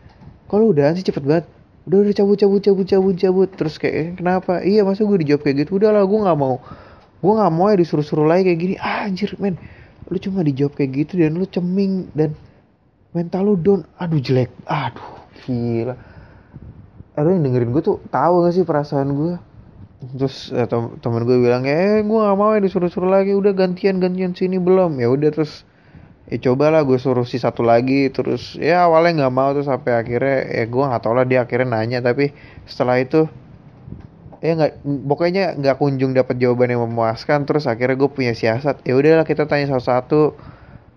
[0.49, 1.05] kalau udah sih?
[1.05, 1.45] Cepet banget
[1.85, 3.49] udah udah cabut cabut cabut cabut cabut.
[3.53, 4.65] Terus kayak eh, kenapa?
[4.65, 5.77] Iya masa gue dijawab kayak gitu?
[5.77, 6.57] Udahlah gue nggak mau.
[7.21, 8.75] Gue nggak mau ya disuruh-suruh lagi kayak gini.
[8.81, 9.57] Ah, anjir men.
[10.09, 12.33] Lu cuma dijawab kayak gitu dan lu ceming dan
[13.13, 13.81] mental lu down.
[14.01, 14.49] Aduh jelek.
[14.65, 15.95] Aduh gila.
[17.15, 19.33] Ada yang dengerin gue tuh tahu gak sih perasaan gue
[20.19, 23.37] terus tem temen gue bilang eh gue gak mau ya disuruh-suruh lagi.
[23.37, 24.97] Udah gantian gantian sini belum.
[24.97, 25.63] Ya udah terus
[26.25, 30.37] ya cobalah gue suruh si satu lagi terus ya awalnya nggak mau terus sampai akhirnya
[30.49, 32.33] ya gue nggak tau lah dia akhirnya nanya tapi
[32.65, 33.29] setelah itu
[34.41, 34.71] ya nggak
[35.05, 39.45] pokoknya nggak kunjung dapat jawaban yang memuaskan terus akhirnya gue punya siasat ya udahlah kita
[39.45, 40.33] tanya satu-satu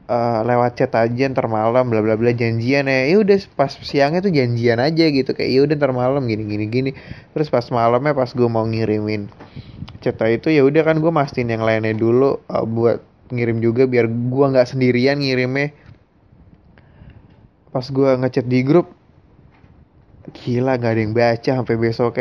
[0.08, 4.24] uh, lewat chat aja ntar malam bla bla bla janjian ya ya udah pas siangnya
[4.24, 6.90] tuh janjian aja gitu kayak ya udah ntar malam gini gini gini
[7.36, 9.28] terus pas malamnya pas gue mau ngirimin
[10.00, 14.08] chat itu ya udah kan gue mastiin yang lainnya dulu uh, buat ngirim juga biar
[14.08, 15.72] gua nggak sendirian ngirimnya.
[17.68, 18.94] Pas gua ngechat di grup
[20.32, 22.20] gila nggak ada yang baca sampai besok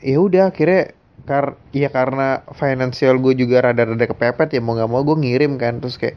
[0.00, 5.02] ya udah akhirnya kar ya karena financial gue juga rada-rada kepepet ya mau nggak mau
[5.06, 5.78] gue ngirim kan.
[5.78, 6.16] Terus kayak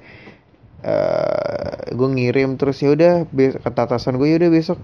[0.82, 3.30] uh, eh, gue ngirim terus ya udah
[3.62, 4.80] ketatasan gue ya udah besok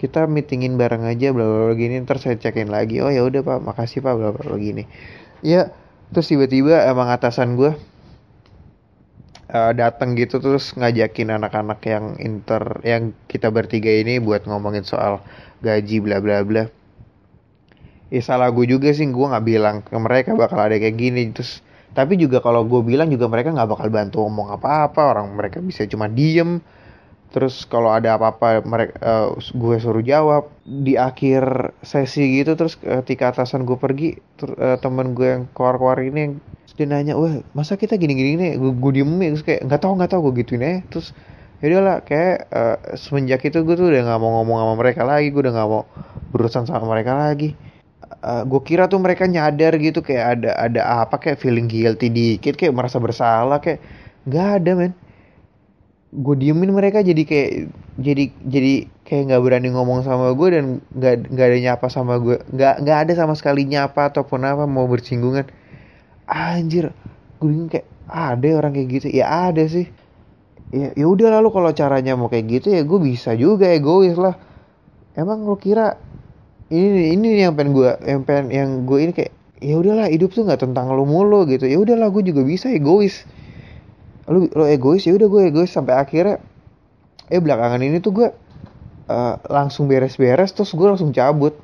[0.00, 2.02] kita meetingin bareng aja bla bla gini.
[2.02, 2.98] Ntar saya cekin lagi.
[2.98, 3.58] Oh ya udah pak.
[3.62, 4.14] Makasih pak.
[4.18, 4.90] Bla bla gini.
[5.46, 5.70] Ya
[6.10, 7.78] terus tiba-tiba emang atasan gue
[9.52, 14.82] uh, eh, datang gitu terus ngajakin anak-anak yang inter yang kita bertiga ini buat ngomongin
[14.82, 15.20] soal
[15.60, 16.64] gaji bla bla bla.
[18.12, 21.64] Ya salah gue juga sih gue nggak bilang ke mereka bakal ada kayak gini terus
[21.92, 25.84] tapi juga kalau gue bilang juga mereka nggak bakal bantu ngomong apa-apa orang mereka bisa
[25.88, 26.60] cuma diem
[27.32, 33.32] terus kalau ada apa-apa mereka uh, gue suruh jawab di akhir sesi gitu terus ketika
[33.32, 36.36] atasan gue pergi ter, uh, temen gue yang keluar-keluar ini
[36.76, 38.52] dia nanya wah masa kita gini-gini nih?
[38.56, 40.80] Gue, gue diem terus kayak nggak tahu nggak tahu gue gituin aja.
[40.88, 41.06] Terus
[41.62, 45.30] ya lah kayak uh, semenjak itu gue tuh udah nggak mau ngomong sama mereka lagi
[45.30, 45.82] gue udah nggak mau
[46.34, 47.54] berurusan sama mereka lagi.
[48.22, 52.54] Uh, gue kira tuh mereka nyadar gitu kayak ada ada apa kayak feeling guilty dikit
[52.58, 53.78] kayak merasa bersalah kayak
[54.26, 54.92] nggak ada men.
[56.12, 57.50] Gue diemin mereka jadi kayak
[58.00, 60.64] jadi jadi kayak nggak berani ngomong sama gue dan
[60.96, 64.88] nggak nggak ada nyapa sama gue nggak nggak ada sama sekali nyapa ataupun apa mau
[64.88, 65.44] bersinggungan
[66.26, 66.94] anjir
[67.42, 69.06] gue bingung kayak ada orang kayak gitu.
[69.10, 69.90] Ya ada sih.
[70.72, 74.38] Ya ya udah lalu kalau caranya mau kayak gitu ya gue bisa juga egois lah.
[75.18, 76.00] Emang lo kira
[76.72, 79.32] ini ini yang pengen gue yang pengen yang gue ini kayak
[79.62, 81.68] ya udahlah hidup tuh nggak tentang lo mulu gitu.
[81.68, 83.26] Ya udahlah gue juga bisa egois.
[84.30, 85.70] Lo lo egois ya udah gue egois.
[85.70, 86.40] Sampai akhirnya
[87.32, 88.28] eh belakangan ini tuh gue
[89.08, 91.56] uh, langsung beres-beres terus gue langsung cabut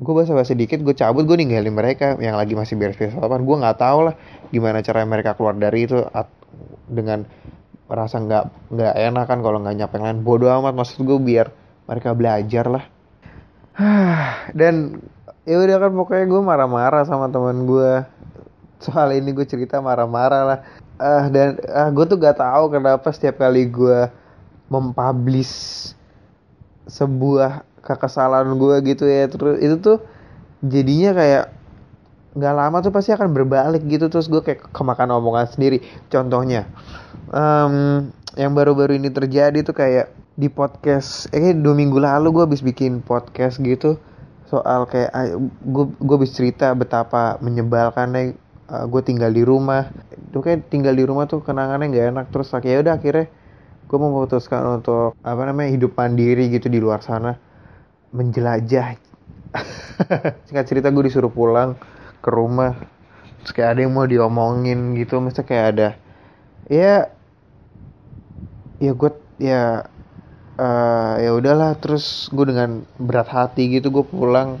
[0.00, 3.56] gue bahasa bahasa dikit gue cabut gue ninggalin mereka yang lagi masih beres-beres sarapan gue
[3.60, 4.14] nggak tahu lah
[4.48, 6.00] gimana cara mereka keluar dari itu
[6.88, 7.28] dengan
[7.90, 10.22] merasa nggak nggak enak kan kalau nggak yang lain.
[10.22, 11.50] Bodoh amat maksud gue biar
[11.90, 12.84] mereka belajar lah.
[14.58, 15.02] Dan
[15.42, 18.06] ya udah kan pokoknya gue marah-marah sama teman gue
[18.78, 20.60] soal ini gue cerita marah-marah lah.
[21.00, 24.04] Uh, dan uh, gue tuh gak tahu kenapa setiap kali gue
[24.68, 25.96] mempublish
[26.84, 29.26] sebuah kekesalan gue gitu ya.
[29.26, 29.98] Terus itu tuh
[30.64, 31.44] jadinya kayak
[32.30, 34.06] nggak lama tuh pasti akan berbalik gitu.
[34.06, 35.82] Terus gue kayak kemakan omongan sendiri.
[36.08, 36.68] Contohnya
[37.32, 38.06] um,
[38.38, 43.02] yang baru-baru ini terjadi tuh kayak di podcast eh dua minggu lalu gue habis bikin
[43.02, 43.98] podcast gitu.
[44.46, 45.10] Soal kayak
[45.62, 48.34] gue gue habis cerita betapa menyebalkannya
[48.70, 49.90] uh, gue tinggal di rumah.
[50.30, 52.26] Itu kayak tinggal di rumah tuh kenangannya nggak enak.
[52.30, 53.26] Terus kayak udah akhirnya
[53.90, 57.49] gue memutuskan untuk apa namanya hidup mandiri gitu di luar sana
[58.10, 58.98] menjelajah.
[60.46, 61.78] Singkat cerita gue disuruh pulang
[62.22, 62.74] ke rumah.
[63.42, 65.18] Terus kayak ada yang mau diomongin gitu.
[65.18, 65.88] Mesti kayak ada
[66.70, 67.10] ya
[68.80, 69.86] ya gue ya
[70.58, 71.78] uh, ya udahlah.
[71.78, 74.60] Terus gue dengan berat hati gitu gue pulang.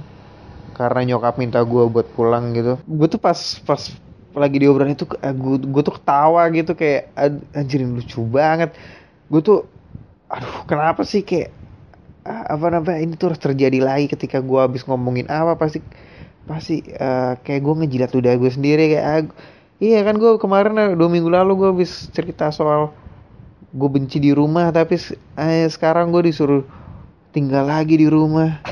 [0.74, 2.80] Karena nyokap minta gue buat pulang gitu.
[2.88, 3.36] Gue tuh pas
[3.66, 3.82] pas
[4.30, 5.34] lagi di obrolan itu gue eh,
[5.66, 6.72] gue tuh ketawa gitu.
[6.72, 7.12] Kayak
[7.52, 8.72] anjirin lucu banget.
[9.28, 9.58] Gue tuh
[10.30, 11.20] aduh kenapa sih?
[11.26, 11.59] Kayak
[12.26, 15.80] apa namanya ini tuh harus terjadi lagi ketika gue habis ngomongin apa pasti
[16.44, 19.22] pasti uh, kayak gue ngejilat udah gue sendiri kayak uh,
[19.80, 22.92] iya kan gue kemarin uh, dua minggu lalu gue habis cerita soal
[23.70, 24.98] gue benci di rumah tapi
[25.38, 26.66] eh, sekarang gue disuruh
[27.30, 28.62] tinggal lagi di rumah.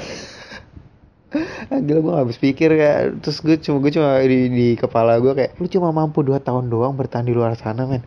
[1.68, 5.36] Gila gue gak habis pikir kayak Terus gue cuma gue cuma di, di kepala gue
[5.36, 8.00] kayak Lu cuma mampu 2 tahun doang bertahan di luar sana men.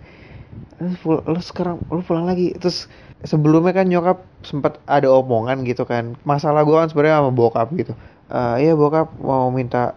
[1.05, 2.57] Lu sekarang lu pulang lagi.
[2.57, 2.89] Terus
[3.23, 6.17] sebelumnya kan nyokap sempat ada omongan gitu kan.
[6.25, 7.93] Masalah gue kan sebenarnya sama bokap gitu.
[8.31, 9.93] Uh, iya bokap mau minta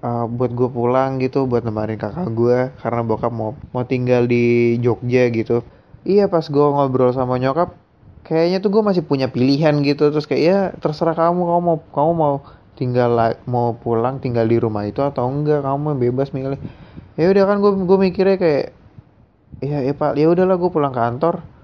[0.00, 4.76] uh, buat gue pulang gitu buat nemenin kakak gue karena bokap mau mau tinggal di
[4.80, 5.66] Jogja gitu.
[6.06, 7.74] Iya pas gue ngobrol sama nyokap
[8.22, 10.08] kayaknya tuh gue masih punya pilihan gitu.
[10.08, 12.34] Terus kayak ya terserah kamu kamu mau kamu mau
[12.76, 13.10] tinggal
[13.48, 15.66] mau pulang tinggal di rumah itu atau enggak?
[15.66, 16.60] Kamu bebas milih.
[17.18, 18.64] Ya udah kan gue gue mikirnya kayak
[19.60, 20.14] ya ya pak.
[20.14, 21.55] Ya udahlah gue pulang kantor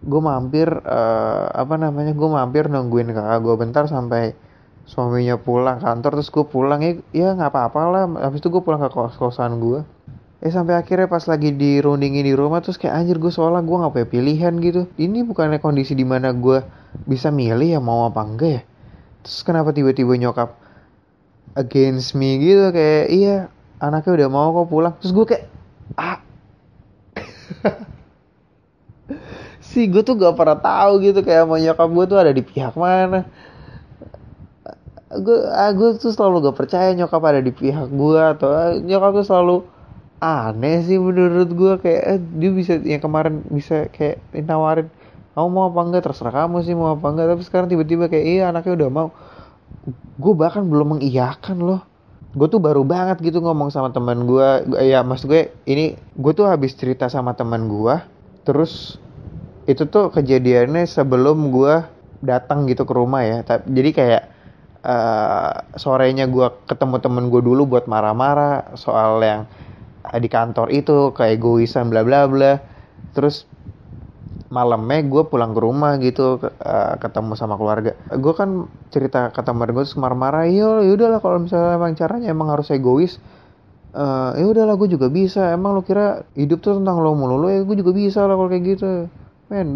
[0.00, 4.32] gue mampir uh, apa namanya gue mampir nungguin kakak gue bentar sampai
[4.88, 8.04] suaminya pulang kantor terus gue pulang ya ya nggak apa-apa lah.
[8.28, 9.84] Habis itu gue pulang ke kos kosan gue
[10.40, 13.92] eh sampai akhirnya pas lagi dirundingin di rumah terus kayak anjir gue soalnya gue nggak
[13.92, 14.88] punya pilihan gitu.
[14.96, 16.64] Ini bukannya kondisi di mana gue
[17.04, 18.62] bisa milih ya mau apa enggak ya?
[19.20, 20.56] Terus kenapa tiba-tiba nyokap
[21.60, 23.36] against me gitu kayak iya
[23.84, 24.94] anaknya udah mau kok pulang.
[25.04, 25.44] Terus gue kayak
[26.00, 26.18] ah
[29.70, 32.74] sih gue tuh gak pernah tahu gitu kayak sama nyokap gue tuh ada di pihak
[32.74, 33.26] mana.
[35.10, 39.10] Gue ah, gue tuh selalu gak percaya nyokap ada di pihak gue atau ah, nyokap
[39.22, 39.56] tuh selalu
[40.20, 44.92] aneh sih menurut gue kayak eh, dia bisa yang kemarin bisa kayak nawarin
[45.34, 46.02] kamu mau apa enggak?
[46.10, 47.26] Terserah kamu sih mau apa enggak.
[47.32, 49.08] Tapi sekarang tiba-tiba kayak iya anaknya udah mau.
[50.18, 51.80] Gue bahkan belum mengiyakan loh.
[52.34, 54.48] Gue tuh baru banget gitu ngomong sama teman gue
[54.86, 57.94] ya mas gue ini gue tuh habis cerita sama teman gue
[58.46, 59.02] terus
[59.68, 61.84] itu tuh kejadiannya sebelum gue
[62.20, 63.44] datang gitu ke rumah ya.
[63.44, 64.22] Jadi kayak
[64.84, 69.44] uh, sorenya gue ketemu temen gue dulu buat marah-marah soal yang
[70.00, 72.60] di kantor itu kayak egoisan bla bla bla.
[73.12, 73.44] Terus
[74.50, 77.94] malamnya gue pulang ke rumah gitu uh, ketemu sama keluarga.
[78.16, 82.28] Gue kan cerita ke temen gue terus marah-marah iya ya udahlah kalau misalnya emang caranya
[82.34, 83.22] emang harus egois
[83.94, 85.54] uh, ya udahlah gue juga bisa.
[85.54, 88.50] Emang lo kira hidup tuh tentang lo mulu lo ya gue juga bisa lah kalau
[88.50, 89.06] kayak gitu
[89.50, 89.66] men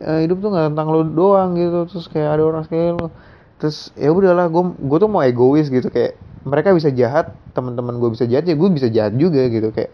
[0.00, 1.78] uh, hidup tuh nggak tentang lo doang gitu.
[1.92, 3.06] Terus kayak ada orang kayak lo
[3.58, 5.88] terus ya udahlah gue gue tuh mau egois gitu.
[5.92, 6.16] Kayak
[6.48, 9.68] mereka bisa jahat teman-teman gue bisa jahat ya gue bisa jahat juga gitu.
[9.76, 9.92] Kayak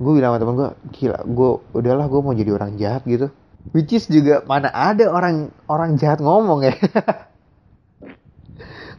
[0.00, 3.28] gue bilang sama temen gue gila gue udahlah gue mau jadi orang jahat gitu.
[3.74, 6.74] Which is juga mana ada orang orang jahat ngomong ya.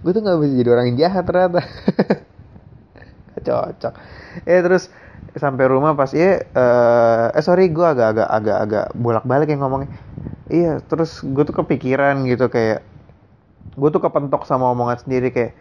[0.01, 1.61] Gue tuh nggak bisa jadi orang jahat ternyata.
[3.45, 3.93] Cocok.
[4.47, 4.89] Eh terus
[5.35, 9.91] sampai rumah pas iya uh, eh sorry gue agak-agak agak-agak bolak-balik yang ngomongnya.
[10.51, 12.83] Iya terus gue tuh kepikiran gitu kayak
[13.79, 15.55] gue tuh kepentok sama omongan sendiri kayak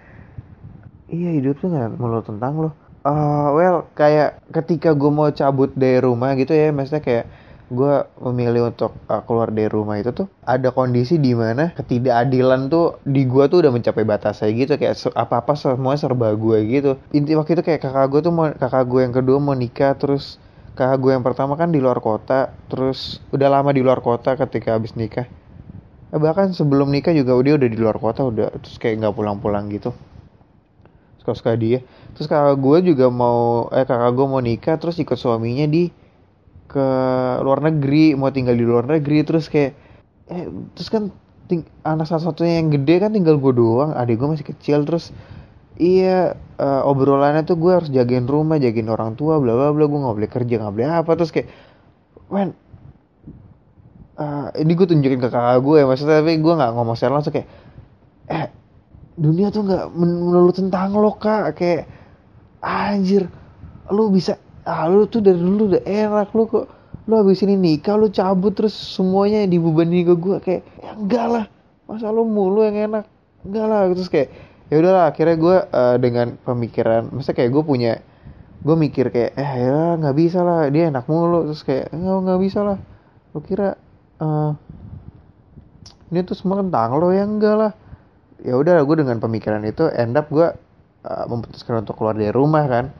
[1.07, 2.71] iya hidup tuh nggak melulu tentang lo.
[3.01, 7.25] Uh, well kayak ketika gue mau cabut dari rumah gitu ya maksudnya kayak
[7.71, 12.99] gue memilih untuk uh, keluar dari rumah itu tuh ada kondisi di mana ketidakadilan tuh
[13.07, 14.75] di gue tuh udah mencapai batas saya gitu.
[14.75, 16.99] Kayak apa apa semua serba gue gitu.
[17.15, 20.43] Inti waktu itu kayak kakak gue tuh mau kakak gue yang kedua mau nikah terus
[20.75, 24.75] kakak gue yang pertama kan di luar kota terus udah lama di luar kota ketika
[24.75, 25.31] habis nikah.
[26.11, 29.71] Eh, bahkan sebelum nikah juga dia udah di luar kota udah terus kayak nggak pulang-pulang
[29.71, 29.95] gitu.
[31.23, 31.79] Suka-suka dia.
[32.19, 36.00] Terus kakak gue juga mau eh kakak gue mau nikah terus ikut suaminya di
[36.71, 36.87] ke
[37.43, 39.75] luar negeri mau tinggal di luar negeri terus kayak
[40.31, 40.47] eh
[40.79, 41.11] terus kan
[41.51, 45.11] ting anak satu satunya yang gede kan tinggal gue doang adik gue masih kecil terus
[45.75, 49.99] iya uh, obrolannya tuh gue harus jagain rumah jagain orang tua bla bla bla gue
[49.99, 51.51] nggak boleh kerja nggak boleh apa terus kayak
[52.31, 52.55] when
[54.15, 57.35] uh, ini gue tunjukin ke kakak gue ya maksudnya tapi gue nggak ngomong secara langsung
[57.35, 57.51] kayak
[58.31, 58.47] eh
[59.21, 61.53] dunia tuh nggak melulu tentang lo kak.
[61.61, 61.85] Kayak
[62.65, 63.29] anjir
[63.93, 66.67] lu bisa ah lu tuh dari dulu udah enak lu kok
[67.09, 71.45] lu habis ini nikah lu cabut terus semuanya dibebani ke gue kayak ya enggak lah
[71.91, 73.05] masa lu mulu yang enak?
[73.43, 74.31] Enggak lah terus kayak
[74.71, 77.99] ya udahlah akhirnya gue uh, dengan pemikiran masa kayak gue punya
[78.61, 82.41] gue mikir kayak eh ya nggak bisa lah dia enak mulu terus kayak nggak nggak
[82.45, 82.79] bisa lah.
[83.35, 83.75] Lu kira
[84.23, 84.53] uh,
[86.15, 87.73] ini tuh semua tentang lo ya enggak lah.
[88.45, 90.47] Ya udah gue dengan pemikiran itu end up gue
[91.03, 92.95] uh, memutuskan untuk keluar dari rumah kan.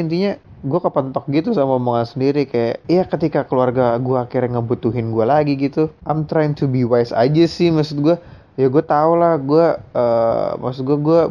[0.00, 5.24] Intinya gue kepentok gitu sama omongan sendiri kayak ya ketika keluarga gue akhirnya ngebutuhin gue
[5.24, 5.88] lagi gitu.
[6.04, 8.16] I'm trying to be wise aja sih maksud gue
[8.60, 11.22] ya gue tau lah gue uh, maksud gue gue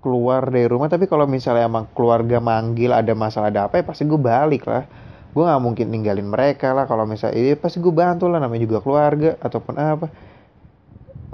[0.00, 4.08] keluar dari rumah tapi kalau misalnya emang keluarga manggil ada masalah ada apa ya pasti
[4.08, 4.88] gue balik lah.
[5.36, 8.80] Gue nggak mungkin ninggalin mereka lah kalau misalnya ya pasti gue bantu lah namanya juga
[8.80, 10.06] keluarga ataupun apa.
[10.06, 10.08] Uh,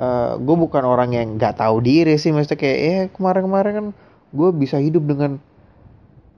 [0.02, 3.86] eh, gue bukan orang yang nggak tahu diri sih maksudnya kayak ya kemarin-kemarin kan
[4.34, 5.38] gue bisa hidup dengan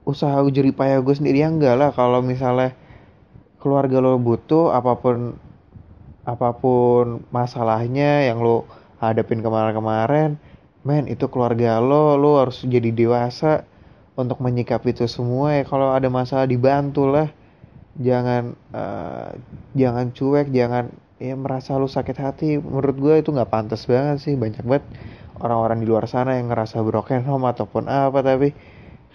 [0.05, 1.89] usaha jerih payah gue sendiri ya enggak lah.
[1.91, 2.77] Kalau misalnya
[3.59, 5.35] keluarga lo butuh apa pun
[6.25, 8.65] apa pun masalahnya yang lo
[9.01, 10.37] hadapin kemarin-kemarin
[10.85, 13.65] men itu keluarga lo lo harus jadi dewasa
[14.15, 15.63] untuk menyikapi itu semua ya.
[15.67, 17.27] Kalau ada masalah dibantu lah.
[17.95, 19.31] Jangan uh,
[19.71, 22.49] jangan cuek jangan ya merasa lo sakit hati.
[22.59, 24.33] Menurut gue itu nggak pantas banget sih.
[24.37, 24.85] Banyak banget
[25.39, 28.55] orang-orang di luar sana yang ngerasa broken home ataupun apa tapi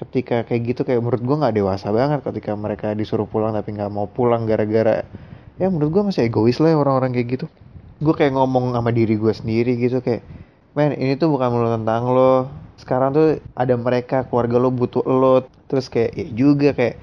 [0.01, 3.93] ketika kayak gitu kayak menurut gue nggak dewasa banget ketika mereka disuruh pulang tapi nggak
[3.93, 5.05] mau pulang gara-gara
[5.61, 7.47] ya menurut gue masih egois lah ya orang-orang kayak gitu.
[8.01, 10.25] Gue kayak ngomong sama diri gue sendiri gitu kayak
[10.73, 12.49] men ini tuh bukan mulu tentang lo.
[12.81, 15.45] Sekarang tuh ada mereka keluarga lo butuh lo.
[15.69, 16.97] Terus kayak ya juga kayak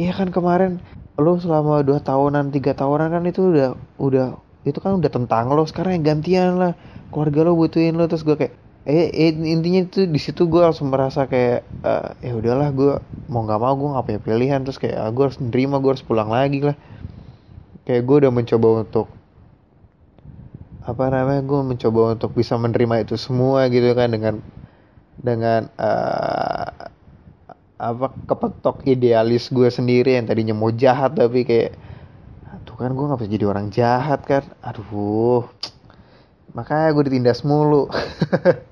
[0.00, 0.80] iya kan kemarin
[1.20, 5.68] lo selama dua tahunan tiga tahunan kan itu udah udah itu kan udah tentang lo.
[5.68, 6.72] Sekarang yang gantian lah.
[7.12, 8.08] Keluarga lo butuhin lo.
[8.08, 8.54] Terus gue kayak
[8.88, 12.92] eh, eh intinya itu di situ gue langsung merasa kayak uh, ya udahlah gue
[13.30, 14.60] mau nggak mau gue punya pilihan.
[14.64, 16.76] Terus kayak ah, gue harus nerima gue harus pulang lagi lah.
[17.84, 19.06] Kayak gue udah mencoba untuk
[20.80, 24.40] apa namanya gue mencoba untuk bisa menerima itu semua gitu kan dengan
[25.20, 26.88] dengan uh,
[27.80, 31.76] apa kepetok idealis gue sendiri yang tadinya mau jahat tapi kayak
[32.64, 34.44] tuh kan gue nggak bisa jadi orang jahat kan.
[34.64, 35.44] Aduh
[36.50, 37.86] makanya gue ditindas mulu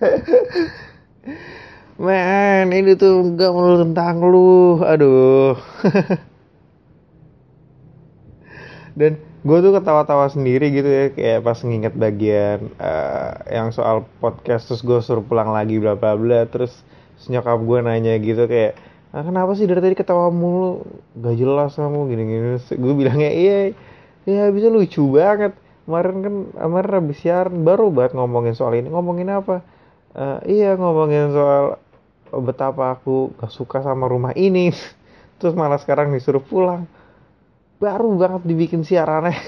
[2.00, 5.52] Man, ini tuh nggak melulu tentang lu, aduh.
[8.98, 14.68] Dan gue tuh ketawa-tawa sendiri gitu ya, kayak pas nginget bagian uh, yang soal podcast
[14.68, 16.84] terus gue suruh pulang lagi bla bla bla, terus
[17.28, 18.80] nyokap gue nanya gitu kayak,
[19.12, 20.80] ah, kenapa sih dari tadi ketawa mulu,
[21.20, 22.56] gak jelas kamu gini-gini.
[22.80, 23.76] Gue bilangnya iya,
[24.24, 25.52] ya bisa lucu banget.
[25.84, 29.60] Kemarin kan kemarin habis siaran baru banget ngomongin soal ini, ngomongin apa?
[30.14, 31.78] Uh, iya ngomongin soal
[32.38, 34.70] betapa aku gak suka sama rumah ini.
[35.42, 36.86] Terus malah sekarang disuruh pulang.
[37.80, 39.34] Baru banget dibikin siarannya.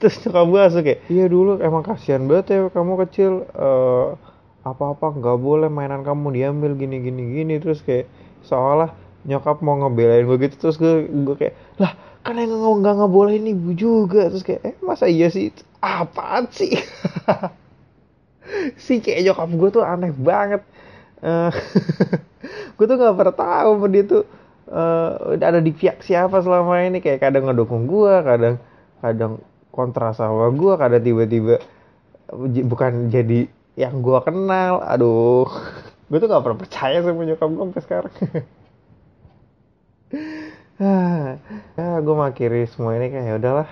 [0.00, 3.44] Terus nyokap gue langsung kayak iya dulu emang kasihan banget ya kamu kecil.
[3.52, 4.16] Uh,
[4.64, 7.54] apa-apa nggak boleh mainan kamu diambil gini gini gini.
[7.60, 8.08] Terus kayak
[8.48, 8.90] seolah
[9.28, 10.56] nyokap mau ngebelain gue gitu.
[10.56, 11.92] Terus gue gue kayak lah
[12.24, 14.32] kan yang nggak nggak boleh ini ibu juga.
[14.32, 15.52] Terus kayak eh masa iya sih?
[15.84, 16.72] Apaan sih
[18.76, 20.62] si kayak nyokap gue tuh aneh banget.
[21.24, 21.48] Uh,
[22.76, 24.28] gue tuh nggak pernah tahu dia tuh
[24.68, 27.00] uh, ada di pihak siapa selama ini.
[27.00, 28.60] Kayak kadang ngedukung gue kadang
[29.00, 29.40] kadang
[29.72, 31.64] kontra sama gue kadang tiba-tiba
[32.68, 33.48] bukan jadi
[33.80, 34.84] yang gue kenal.
[34.84, 35.48] Aduh.
[36.12, 38.14] Gue tuh gak pernah percaya sama nyokap gue sampai sekarang.
[41.74, 43.68] Ya gue makiri semua ini kayak ya udahlah.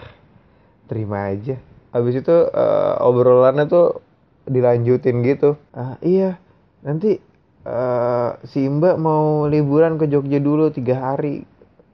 [0.88, 1.60] Terima aja.
[1.92, 4.00] Habis itu uh, obrolannya tuh
[4.46, 5.58] dilanjutin gitu.
[5.74, 6.38] Ah iya.
[6.82, 7.18] Nanti
[7.66, 11.46] uh, si Mbak mau liburan ke Jogja dulu tiga hari.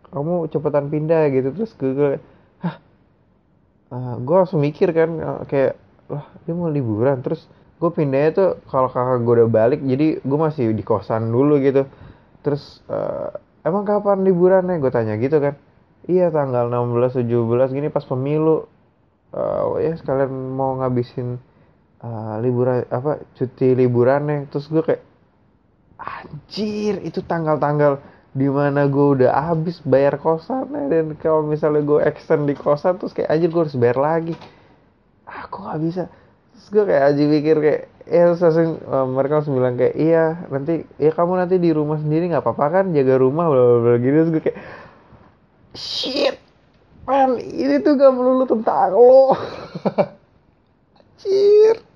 [0.08, 2.16] Kamu cepetan pindah gitu terus gue
[2.64, 2.76] hah?
[3.92, 5.76] Uh, gue langsung mikir kan uh, kayak
[6.08, 7.20] lah dia mau liburan.
[7.20, 7.44] Terus
[7.78, 11.84] gue pindahnya tuh kalau kakak gue udah balik jadi gue masih di kosan dulu gitu.
[12.40, 14.80] Terus uh, emang kapan liburannya?
[14.80, 15.60] Gue tanya gitu kan.
[16.08, 18.64] Iya tanggal 16 17 gini pas pemilu.
[19.28, 21.36] Uh, ya sekalian mau ngabisin
[22.02, 24.46] uh, liburan apa cuti liburannya.
[24.50, 25.02] Terus gue kayak
[25.98, 27.98] anjir itu tanggal-tanggal
[28.36, 33.10] di mana gue udah habis bayar kosannya dan kalau misalnya gue extend di kosan terus
[33.10, 34.34] kayak anjir gue harus bayar lagi.
[35.28, 36.04] Aku ah, nggak bisa?
[36.54, 38.42] Terus gue kayak aja pikir kayak ya terus
[38.88, 42.66] uh, mereka langsung bilang kayak iya nanti ya kamu nanti di rumah sendiri nggak apa-apa
[42.80, 42.84] kan?
[42.94, 44.58] Jaga rumah bla bla bla gitu terus gue kayak
[45.76, 46.36] shit
[47.08, 49.32] man ini tuh gak melulu tentang lo.
[51.18, 51.87] Anjir.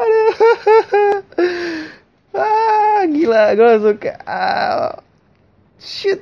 [0.00, 0.32] Aduh.
[2.40, 5.00] ah, gila, gue langsung kayak ah,
[5.80, 6.20] shit.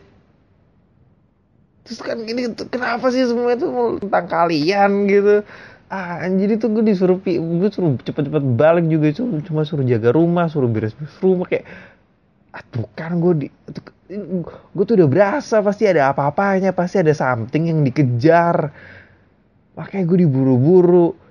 [1.88, 3.66] Terus kan gini, kenapa sih semua itu
[4.04, 5.40] tentang kalian gitu?
[5.88, 10.52] Ah, jadi tuh gue disuruh gue suruh cepet-cepet balik juga cuma, cuma suruh jaga rumah,
[10.52, 11.64] suruh beres-beres rumah kayak
[12.52, 13.48] ah, tuh kan gue di
[14.72, 18.72] gue tuh udah berasa pasti ada apa-apanya, pasti ada something yang dikejar.
[19.76, 21.27] Makanya gue diburu-buru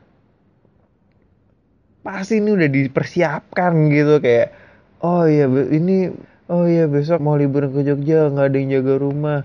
[2.08, 4.55] pasti ini udah dipersiapkan gitu kayak
[5.03, 6.08] oh iya ini
[6.47, 9.39] oh iya besok mau liburan ke Jogja nggak ada yang jaga rumah.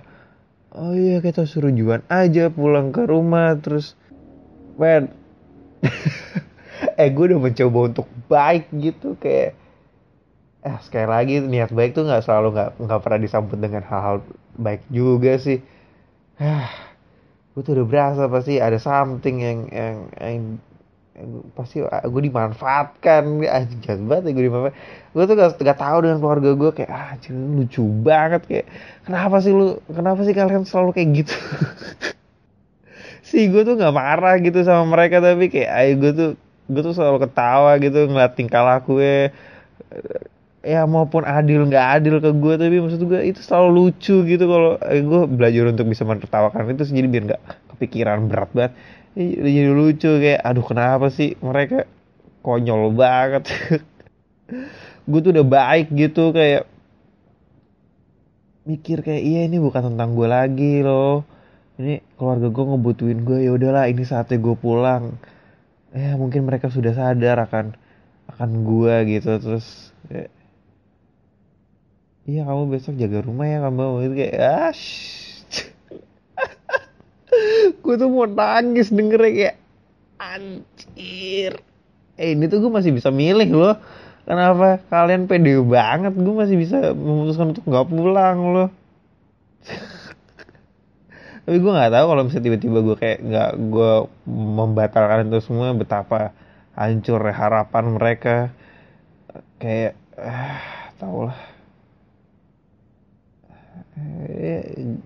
[0.70, 3.98] Oh iya kita suruh Juan aja pulang ke rumah terus
[4.78, 5.10] men.
[6.98, 9.54] Eh gue udah mencoba untuk baik gitu kayak
[10.62, 14.22] eh sekali lagi niat baik tuh nggak selalu nggak nggak pernah disambut dengan hal-hal
[14.54, 15.58] baik juga sih.
[16.42, 16.92] Ah
[17.52, 20.42] gue tuh udah berasa pasti ada something yang yang, yang
[21.54, 23.22] pasti ah, gue dimanfaatkan.
[23.46, 24.74] Anjing jahat banget ya gue dimanfaat.
[25.12, 28.42] Gue tuh gak, gak tahu dengan keluarga gue kayak ah lucu banget.
[28.48, 28.66] Kayak
[29.06, 31.34] kenapa sih lu kenapa sih kalian selalu kayak gitu?
[33.22, 36.30] Sih gue tuh nggak marah gitu sama mereka tapi kayak ayo gue tuh
[36.68, 39.32] gue tuh selalu ketawa gitu ngeliat tingkah laku ya
[40.62, 44.78] ya maupun adil nggak adil ke gue tapi maksud gue itu selalu lucu gitu kalau
[44.78, 47.42] eh, gue belajar untuk bisa menertawakan itu jadi biar nggak
[47.74, 48.72] kepikiran berat banget
[49.16, 51.84] jadi lucu kayak aduh kenapa sih mereka
[52.40, 53.44] konyol banget?
[55.08, 56.64] Gue tuh udah baik gitu kayak
[58.62, 61.26] mikir kayak iya ini bukan tentang gue lagi loh.
[61.76, 65.18] Ini keluarga gue ngebutuhin gue ya udahlah ini saatnya gue pulang.
[65.92, 67.74] Ya mungkin mereka sudah sadar akan
[68.32, 70.30] akan gue gitu terus kayak,
[72.24, 73.84] iya kamu besok jaga rumah ya kamu.
[74.06, 74.72] Gitu kayak ah
[77.82, 79.56] gue tuh mau nangis denger kayak
[80.18, 81.58] anjir.
[82.16, 83.76] Eh ini tuh gue masih bisa milih loh.
[84.22, 84.78] Kenapa?
[84.86, 88.68] Kalian pede banget gue masih bisa memutuskan untuk nggak pulang loh.
[91.42, 93.92] Tapi gue nggak tahu kalau misalnya tiba-tiba gue kayak nggak gue
[94.30, 96.30] membatalkan itu semua betapa
[96.78, 98.36] hancur harapan mereka.
[99.58, 101.52] Kayak ah, tau lah
[103.96, 104.96] eh,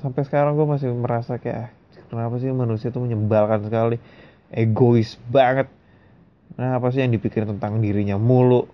[0.00, 1.70] sampai sekarang gue masih merasa kayak ah,
[2.08, 3.96] kenapa sih manusia itu menyebalkan sekali?
[4.48, 5.68] Egois banget.
[6.56, 8.64] Nah apa sih yang dipikirin tentang dirinya mulu?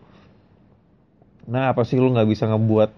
[1.51, 2.91] Nah apa sih lu nggak bisa ngebuat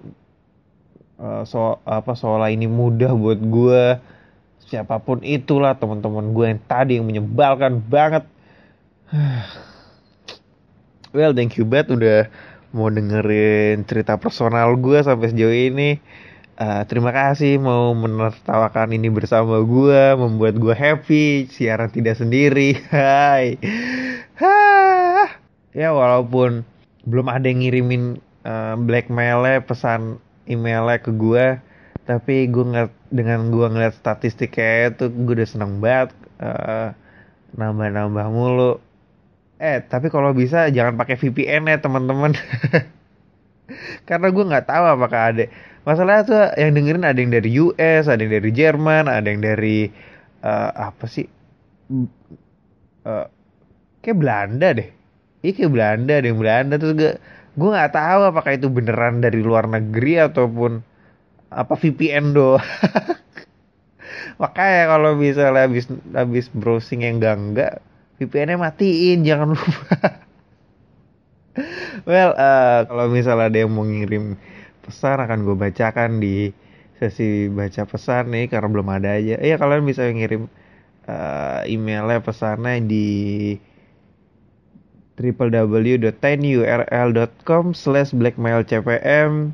[1.18, 3.82] uh, so apa seolah ini mudah buat gue
[4.66, 8.24] siapa pun itulah teman-teman gue yang tadi yang menyebalkan banget.
[11.16, 12.20] Well thank you banget udah
[12.76, 15.97] mau dengerin cerita personal gue sampai sejauh ini
[16.57, 22.77] uh, terima kasih mau menertawakan ini bersama gue membuat gue happy siaran tidak sendiri.
[22.93, 23.61] Hai.
[25.77, 26.65] Ya walaupun
[27.05, 31.61] belum ada yang ngirimin uh, blackmailnya pesan emailnya ke gue
[32.07, 36.95] tapi gue ngeliat dengan gue ngeliat statistik kayak itu gue udah seneng banget uh,
[37.59, 38.79] nambah-nambah mulu.
[39.61, 42.33] Eh tapi kalau bisa jangan pakai VPN ya teman-teman.
[44.09, 45.45] Karena gue nggak tahu apakah ada
[45.87, 49.89] masalahnya tuh yang dengerin ada yang dari US ada yang dari Jerman ada yang dari
[50.43, 51.30] uh, apa sih?
[53.07, 53.26] Uh,
[54.03, 54.91] kayak Belanda deh.
[55.47, 56.74] Iya kayak Belanda ada yang Belanda.
[56.76, 57.12] Tuh gue
[57.57, 60.82] gue nggak tahu apakah itu beneran dari luar negeri ataupun
[61.55, 62.59] apa VPN do.
[64.43, 67.72] Makanya kalau misalnya habis habis browsing yang enggak enggak
[68.16, 69.97] VPN-nya matiin jangan lupa.
[72.05, 74.37] Well uh, kalau misalnya ada yang mau ngirim
[74.87, 76.55] pesan akan gue bacakan di
[76.97, 79.37] sesi baca pesan nih karena belum ada aja.
[79.37, 80.49] Iya kalian bisa ngirim
[81.11, 83.07] uh, emailnya pesannya di
[85.16, 89.53] www.tinyurl.com slash blackmailcpm.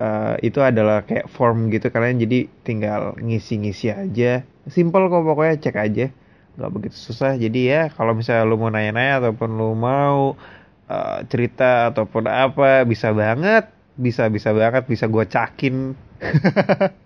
[0.00, 4.48] Uh, itu adalah kayak form gitu kalian jadi tinggal ngisi-ngisi aja.
[4.64, 6.08] Simple kok pokoknya cek aja.
[6.56, 7.36] Nggak begitu susah.
[7.36, 10.40] Jadi ya kalau misalnya lu mau nanya-nanya ataupun lu mau
[10.88, 13.68] uh, cerita ataupun apa bisa banget
[14.00, 15.74] bisa bisa banget bisa gue cakin.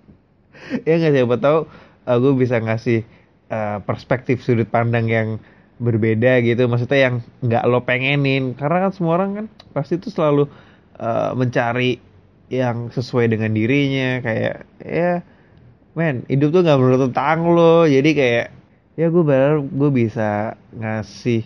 [0.88, 3.04] Ya nggak siapa tahu uh, eh, gue bisa ngasih
[3.52, 5.28] uh, perspektif sudut pandang yang
[5.76, 6.64] berbeda gitu.
[6.70, 7.14] Maksudnya yang
[7.44, 8.56] nggak lo pengenin.
[8.56, 10.48] Karena kan semua orang kan pasti tuh selalu
[10.96, 12.00] uh, mencari
[12.48, 14.24] yang sesuai dengan dirinya.
[14.24, 15.20] Kayak ya
[15.92, 17.84] men hidup tuh nggak menurut tentang lo.
[17.84, 18.46] Jadi kayak
[18.94, 21.44] ya gue benar gue bisa ngasih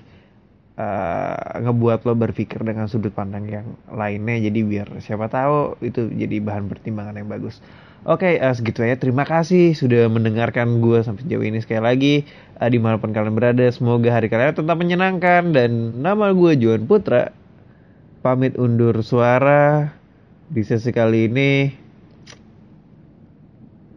[0.78, 6.38] uh, ngebuat lo berpikir dengan sudut pandang yang lainnya jadi biar siapa tahu itu jadi
[6.38, 7.58] bahan pertimbangan yang bagus
[8.06, 8.94] Oke, okay, uh, segitu aja.
[8.94, 12.14] Terima kasih sudah mendengarkan gue sampai sejauh ini sekali lagi.
[12.54, 15.50] Uh, di mana pun kalian berada, semoga hari kalian tetap menyenangkan.
[15.50, 17.34] Dan nama gue Juan Putra.
[18.22, 19.90] Pamit undur suara
[20.46, 21.50] di sesi kali ini.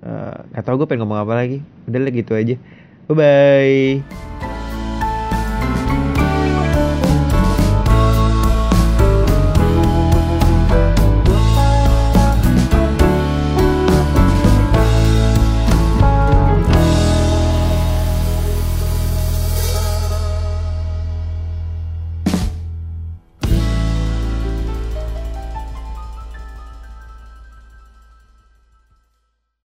[0.01, 1.61] Uh, gak tau gue pengen ngomong apa lagi.
[1.85, 2.57] Udah lah gitu aja.
[3.05, 4.50] Bye-bye.